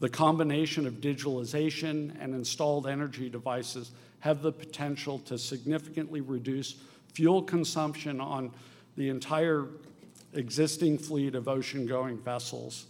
the 0.00 0.08
combination 0.08 0.86
of 0.86 0.94
digitalization 0.94 2.14
and 2.20 2.34
installed 2.34 2.86
energy 2.86 3.28
devices 3.28 3.92
have 4.20 4.42
the 4.42 4.52
potential 4.52 5.18
to 5.20 5.38
significantly 5.38 6.20
reduce 6.20 6.76
fuel 7.12 7.42
consumption 7.42 8.20
on 8.20 8.52
the 8.96 9.08
entire 9.08 9.68
existing 10.34 10.98
fleet 10.98 11.34
of 11.34 11.48
ocean 11.48 11.86
going 11.86 12.18
vessels. 12.18 12.86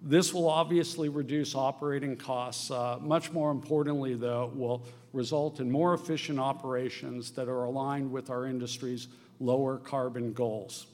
This 0.00 0.32
will 0.34 0.48
obviously 0.48 1.08
reduce 1.08 1.54
operating 1.54 2.16
costs. 2.16 2.70
Uh, 2.70 2.98
much 3.00 3.32
more 3.32 3.50
importantly, 3.50 4.14
though, 4.14 4.52
will 4.54 4.84
result 5.12 5.60
in 5.60 5.70
more 5.70 5.94
efficient 5.94 6.38
operations 6.38 7.30
that 7.32 7.48
are 7.48 7.64
aligned 7.64 8.10
with 8.10 8.30
our 8.30 8.46
industry's 8.46 9.08
lower 9.38 9.78
carbon 9.78 10.32
goals. 10.32 10.86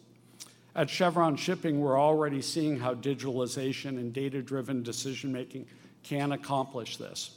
At 0.78 0.88
Chevron 0.88 1.34
Shipping, 1.34 1.80
we're 1.80 2.00
already 2.00 2.40
seeing 2.40 2.78
how 2.78 2.94
digitalization 2.94 3.98
and 3.98 4.12
data 4.12 4.40
driven 4.40 4.84
decision 4.84 5.32
making 5.32 5.66
can 6.04 6.30
accomplish 6.30 6.98
this. 6.98 7.32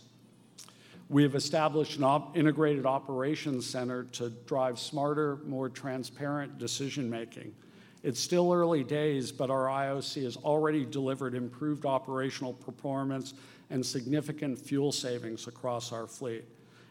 We 1.10 1.24
have 1.24 1.34
established 1.34 1.98
an 1.98 2.22
integrated 2.36 2.86
operations 2.86 3.68
center 3.68 4.04
to 4.12 4.30
drive 4.30 4.78
smarter, 4.78 5.40
more 5.44 5.70
transparent 5.70 6.60
decision 6.60 7.10
making. 7.10 7.56
It's 8.04 8.20
still 8.20 8.54
early 8.54 8.84
days, 8.84 9.32
but 9.32 9.50
our 9.50 9.66
IOC 9.66 10.24
has 10.24 10.38
already 10.38 10.86
delivered 10.86 11.34
improved 11.34 11.84
operational 11.84 12.54
performance 12.54 13.34
and 13.72 13.84
significant 13.84 14.60
fuel 14.60 14.92
savings 14.92 15.48
across 15.48 15.92
our 15.92 16.06
fleet. 16.06 16.44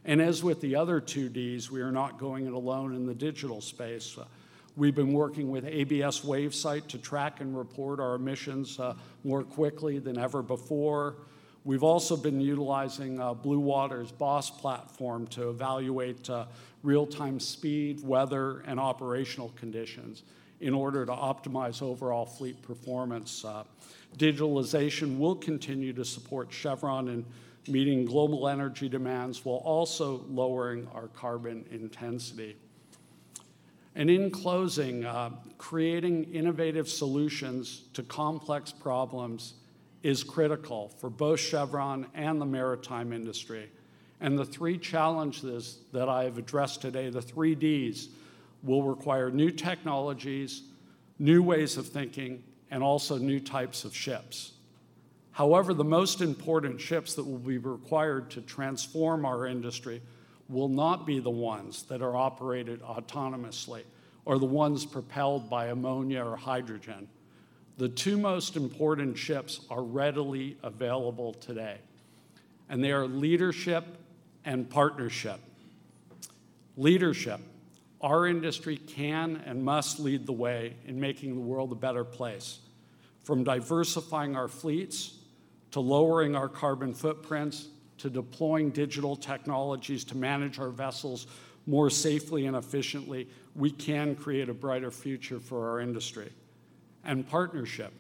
And 0.04 0.20
as 0.20 0.42
with 0.42 0.60
the 0.60 0.74
other 0.74 1.00
two 1.00 1.28
Ds, 1.28 1.70
we 1.70 1.80
are 1.80 1.92
not 1.92 2.18
going 2.18 2.48
it 2.48 2.54
alone 2.54 2.96
in 2.96 3.06
the 3.06 3.14
digital 3.14 3.60
space. 3.60 4.18
We've 4.76 4.94
been 4.94 5.12
working 5.12 5.50
with 5.50 5.64
ABS 5.64 6.20
WaveSight 6.20 6.86
to 6.88 6.98
track 6.98 7.40
and 7.40 7.58
report 7.58 7.98
our 7.98 8.14
emissions 8.14 8.78
uh, 8.78 8.94
more 9.24 9.42
quickly 9.42 9.98
than 9.98 10.16
ever 10.16 10.42
before. 10.42 11.16
We've 11.64 11.82
also 11.82 12.16
been 12.16 12.40
utilizing 12.40 13.20
uh, 13.20 13.34
Blue 13.34 13.58
Water's 13.58 14.12
BOSS 14.12 14.50
platform 14.50 15.26
to 15.28 15.50
evaluate 15.50 16.30
uh, 16.30 16.46
real 16.84 17.04
time 17.04 17.40
speed, 17.40 18.00
weather, 18.04 18.60
and 18.60 18.78
operational 18.78 19.48
conditions 19.56 20.22
in 20.60 20.72
order 20.72 21.04
to 21.04 21.12
optimize 21.12 21.82
overall 21.82 22.24
fleet 22.24 22.62
performance. 22.62 23.44
Digitalization 24.16 25.18
will 25.18 25.34
continue 25.34 25.92
to 25.92 26.04
support 26.04 26.52
Chevron 26.52 27.08
in 27.08 27.24
meeting 27.66 28.04
global 28.04 28.48
energy 28.48 28.88
demands 28.88 29.44
while 29.44 29.62
also 29.64 30.24
lowering 30.28 30.86
our 30.94 31.08
carbon 31.08 31.64
intensity. 31.70 32.56
And 33.94 34.08
in 34.08 34.30
closing, 34.30 35.04
uh, 35.04 35.30
creating 35.58 36.32
innovative 36.32 36.88
solutions 36.88 37.84
to 37.94 38.02
complex 38.02 38.72
problems 38.72 39.54
is 40.02 40.22
critical 40.22 40.88
for 40.98 41.10
both 41.10 41.40
Chevron 41.40 42.06
and 42.14 42.40
the 42.40 42.46
maritime 42.46 43.12
industry. 43.12 43.70
And 44.20 44.38
the 44.38 44.44
three 44.44 44.78
challenges 44.78 45.78
that 45.92 46.08
I 46.08 46.24
have 46.24 46.38
addressed 46.38 46.80
today, 46.80 47.10
the 47.10 47.22
three 47.22 47.54
Ds, 47.54 48.08
will 48.62 48.82
require 48.82 49.30
new 49.30 49.50
technologies, 49.50 50.62
new 51.18 51.42
ways 51.42 51.76
of 51.76 51.86
thinking, 51.86 52.42
and 52.70 52.82
also 52.82 53.18
new 53.18 53.40
types 53.40 53.84
of 53.84 53.94
ships. 53.94 54.52
However, 55.32 55.74
the 55.74 55.84
most 55.84 56.20
important 56.20 56.80
ships 56.80 57.14
that 57.14 57.24
will 57.24 57.38
be 57.38 57.58
required 57.58 58.30
to 58.32 58.40
transform 58.42 59.24
our 59.24 59.46
industry 59.46 60.02
will 60.50 60.68
not 60.68 61.06
be 61.06 61.20
the 61.20 61.30
ones 61.30 61.84
that 61.84 62.02
are 62.02 62.16
operated 62.16 62.82
autonomously 62.82 63.82
or 64.24 64.38
the 64.38 64.46
ones 64.46 64.84
propelled 64.84 65.48
by 65.48 65.66
ammonia 65.66 66.24
or 66.24 66.36
hydrogen. 66.36 67.08
The 67.78 67.88
two 67.88 68.18
most 68.18 68.56
important 68.56 69.16
ships 69.16 69.60
are 69.70 69.82
readily 69.82 70.58
available 70.62 71.32
today, 71.34 71.78
and 72.68 72.84
they 72.84 72.92
are 72.92 73.06
leadership 73.06 73.86
and 74.44 74.68
partnership. 74.68 75.40
Leadership. 76.76 77.40
Our 78.00 78.26
industry 78.26 78.76
can 78.76 79.42
and 79.46 79.64
must 79.64 80.00
lead 80.00 80.26
the 80.26 80.32
way 80.32 80.74
in 80.86 81.00
making 81.00 81.34
the 81.34 81.40
world 81.40 81.72
a 81.72 81.76
better 81.76 82.04
place, 82.04 82.58
from 83.24 83.44
diversifying 83.44 84.36
our 84.36 84.48
fleets 84.48 85.14
to 85.70 85.80
lowering 85.80 86.34
our 86.34 86.48
carbon 86.48 86.94
footprints 86.94 87.68
to 88.00 88.10
deploying 88.10 88.70
digital 88.70 89.16
technologies 89.16 90.04
to 90.04 90.16
manage 90.16 90.58
our 90.58 90.70
vessels 90.70 91.26
more 91.66 91.90
safely 91.90 92.46
and 92.46 92.56
efficiently, 92.56 93.28
we 93.54 93.70
can 93.70 94.14
create 94.14 94.48
a 94.48 94.54
brighter 94.54 94.90
future 94.90 95.38
for 95.38 95.70
our 95.70 95.80
industry. 95.80 96.30
And 97.04 97.26
partnership. 97.28 97.92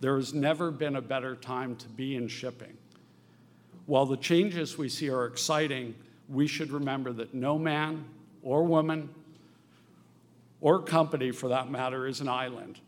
There 0.00 0.16
has 0.16 0.34
never 0.34 0.70
been 0.70 0.96
a 0.96 1.02
better 1.02 1.36
time 1.36 1.76
to 1.76 1.88
be 1.88 2.16
in 2.16 2.28
shipping. 2.28 2.76
While 3.86 4.06
the 4.06 4.16
changes 4.16 4.78
we 4.78 4.88
see 4.88 5.10
are 5.10 5.26
exciting, 5.26 5.94
we 6.28 6.46
should 6.46 6.70
remember 6.70 7.12
that 7.12 7.34
no 7.34 7.58
man 7.58 8.04
or 8.42 8.64
woman 8.64 9.08
or 10.60 10.80
company, 10.80 11.30
for 11.30 11.48
that 11.48 11.70
matter, 11.70 12.06
is 12.06 12.20
an 12.20 12.28
island. 12.28 12.78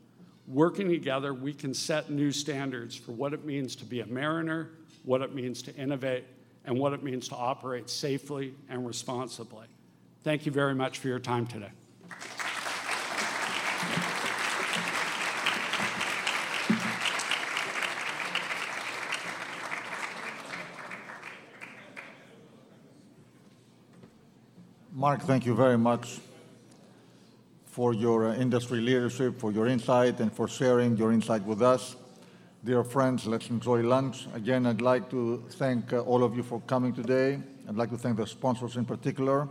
Working 0.47 0.89
together, 0.89 1.35
we 1.35 1.53
can 1.53 1.75
set 1.75 2.11
new 2.11 2.31
standards 2.31 2.95
for 2.95 3.13
what 3.13 3.33
it 3.33 3.45
means 3.45 3.75
to 3.77 3.85
be 3.85 4.01
a 4.01 4.07
mariner, 4.07 4.71
what 5.05 5.21
it 5.21 5.35
means 5.35 5.63
to 5.63 5.75
innovate, 5.77 6.25
and 6.65 6.79
what 6.79 6.93
it 6.93 7.03
means 7.03 7.29
to 7.29 7.37
operate 7.37 7.91
safely 7.91 8.55
and 8.69 8.87
responsibly. 8.87 9.67
Thank 10.23 10.47
you 10.47 10.53
very 10.53 10.75
much 10.75 10.99
for 10.99 11.09
your 11.09 11.19
time 11.19 11.47
today. 11.47 11.71
Mark, 25.05 25.21
thank 25.23 25.45
you 25.45 25.55
very 25.55 25.77
much 25.77 26.19
for 27.67 27.93
your 27.93 28.29
uh, 28.29 28.35
industry 28.37 28.81
leadership, 28.81 29.39
for 29.39 29.53
your 29.53 29.67
insight, 29.67 30.19
and 30.21 30.33
for 30.33 30.49
sharing 30.49 30.97
your 30.97 31.13
insight 31.13 31.43
with 31.43 31.61
us. 31.61 31.97
Dear 32.65 32.83
friends, 32.83 33.27
let's 33.27 33.51
enjoy 33.51 33.83
lunch. 33.83 34.27
Again, 34.33 34.65
I'd 34.65 34.81
like 34.81 35.11
to 35.11 35.45
thank 35.51 35.93
uh, 35.93 35.99
all 35.99 36.25
of 36.25 36.35
you 36.35 36.43
for 36.43 36.63
coming 36.63 36.95
today. 36.95 37.39
I'd 37.69 37.77
like 37.77 37.91
to 37.91 37.99
thank 37.99 38.17
the 38.17 38.27
sponsors 38.27 38.77
in 38.77 38.87
particular, 38.87 39.47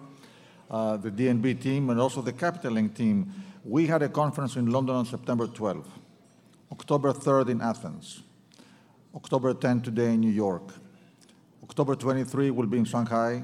uh, 0.71 0.97
the 0.97 1.11
DNB 1.11 1.61
team, 1.61 1.91
and 1.91 1.99
also 2.01 2.23
the 2.23 2.33
Capital 2.33 2.73
Link 2.73 2.95
team. 2.95 3.31
We 3.63 3.85
had 3.85 4.01
a 4.01 4.09
conference 4.09 4.55
in 4.55 4.71
London 4.71 4.95
on 4.95 5.05
September 5.05 5.45
12th, 5.45 5.85
October 6.71 7.13
3rd 7.13 7.49
in 7.49 7.61
Athens, 7.61 8.23
October 9.13 9.53
10th 9.53 9.83
today 9.83 10.15
in 10.15 10.21
New 10.21 10.31
York, 10.31 10.73
October 11.61 11.93
23 11.93 12.49
will 12.49 12.65
be 12.65 12.79
in 12.79 12.85
Shanghai, 12.85 13.43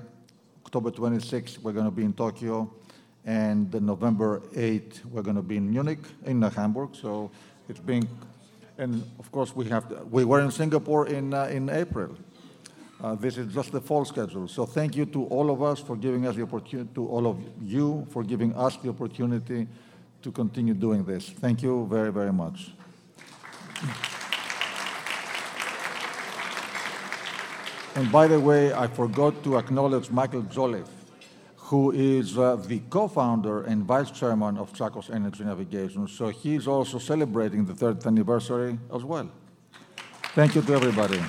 October 0.65 0.89
26th, 0.89 1.59
we're 1.59 1.73
going 1.73 1.85
to 1.85 1.91
be 1.91 2.03
in 2.03 2.13
Tokyo, 2.13 2.73
and 3.23 3.71
November 3.85 4.41
8th, 4.55 5.05
we're 5.05 5.21
going 5.21 5.35
to 5.35 5.43
be 5.43 5.57
in 5.57 5.69
Munich, 5.69 5.99
in 6.25 6.41
Hamburg. 6.41 6.95
So 6.95 7.29
it's 7.67 7.79
been, 7.79 8.09
and 8.79 9.03
of 9.19 9.31
course, 9.31 9.55
we 9.55 9.65
have, 9.65 9.91
we 10.09 10.23
were 10.23 10.39
in 10.39 10.51
Singapore 10.51 11.07
in, 11.07 11.33
uh, 11.33 11.43
in 11.45 11.69
April. 11.69 12.15
Uh, 13.03 13.15
this 13.15 13.37
is 13.37 13.53
just 13.53 13.71
the 13.71 13.81
fall 13.81 14.05
schedule. 14.05 14.47
So 14.47 14.65
thank 14.65 14.95
you 14.95 15.05
to 15.07 15.25
all 15.25 15.51
of 15.51 15.61
us 15.61 15.79
for 15.79 15.95
giving 15.95 16.25
us 16.25 16.35
the 16.35 16.43
opportunity, 16.43 16.89
to 16.95 17.07
all 17.07 17.27
of 17.27 17.37
you 17.61 18.07
for 18.09 18.23
giving 18.23 18.53
us 18.55 18.77
the 18.77 18.89
opportunity 18.89 19.67
to 20.21 20.31
continue 20.31 20.73
doing 20.73 21.03
this. 21.03 21.29
Thank 21.29 21.61
you 21.61 21.87
very, 21.89 22.11
very 22.11 22.33
much. 22.33 22.71
And 27.95 28.11
by 28.11 28.27
the 28.27 28.39
way, 28.39 28.73
I 28.73 28.87
forgot 28.87 29.43
to 29.43 29.57
acknowledge 29.57 30.09
Michael 30.09 30.43
Jolliffe, 30.43 30.89
who 31.69 31.91
is 31.91 32.35
uh, 32.35 32.55
the 32.55 32.79
co-founder 32.89 33.61
and 33.65 33.83
vice 33.83 34.09
chairman 34.09 34.57
of 34.57 34.73
Tsakos 34.73 35.13
Energy 35.13 35.43
Navigation. 35.43 36.07
So 36.07 36.29
he's 36.29 36.67
also 36.67 36.97
celebrating 36.97 37.63
the 37.63 37.75
third 37.75 38.03
anniversary 38.07 38.79
as 38.91 39.03
well. 39.03 39.29
Thank 40.33 40.55
you 40.55 40.63
to 40.63 40.73
everybody. 40.73 41.21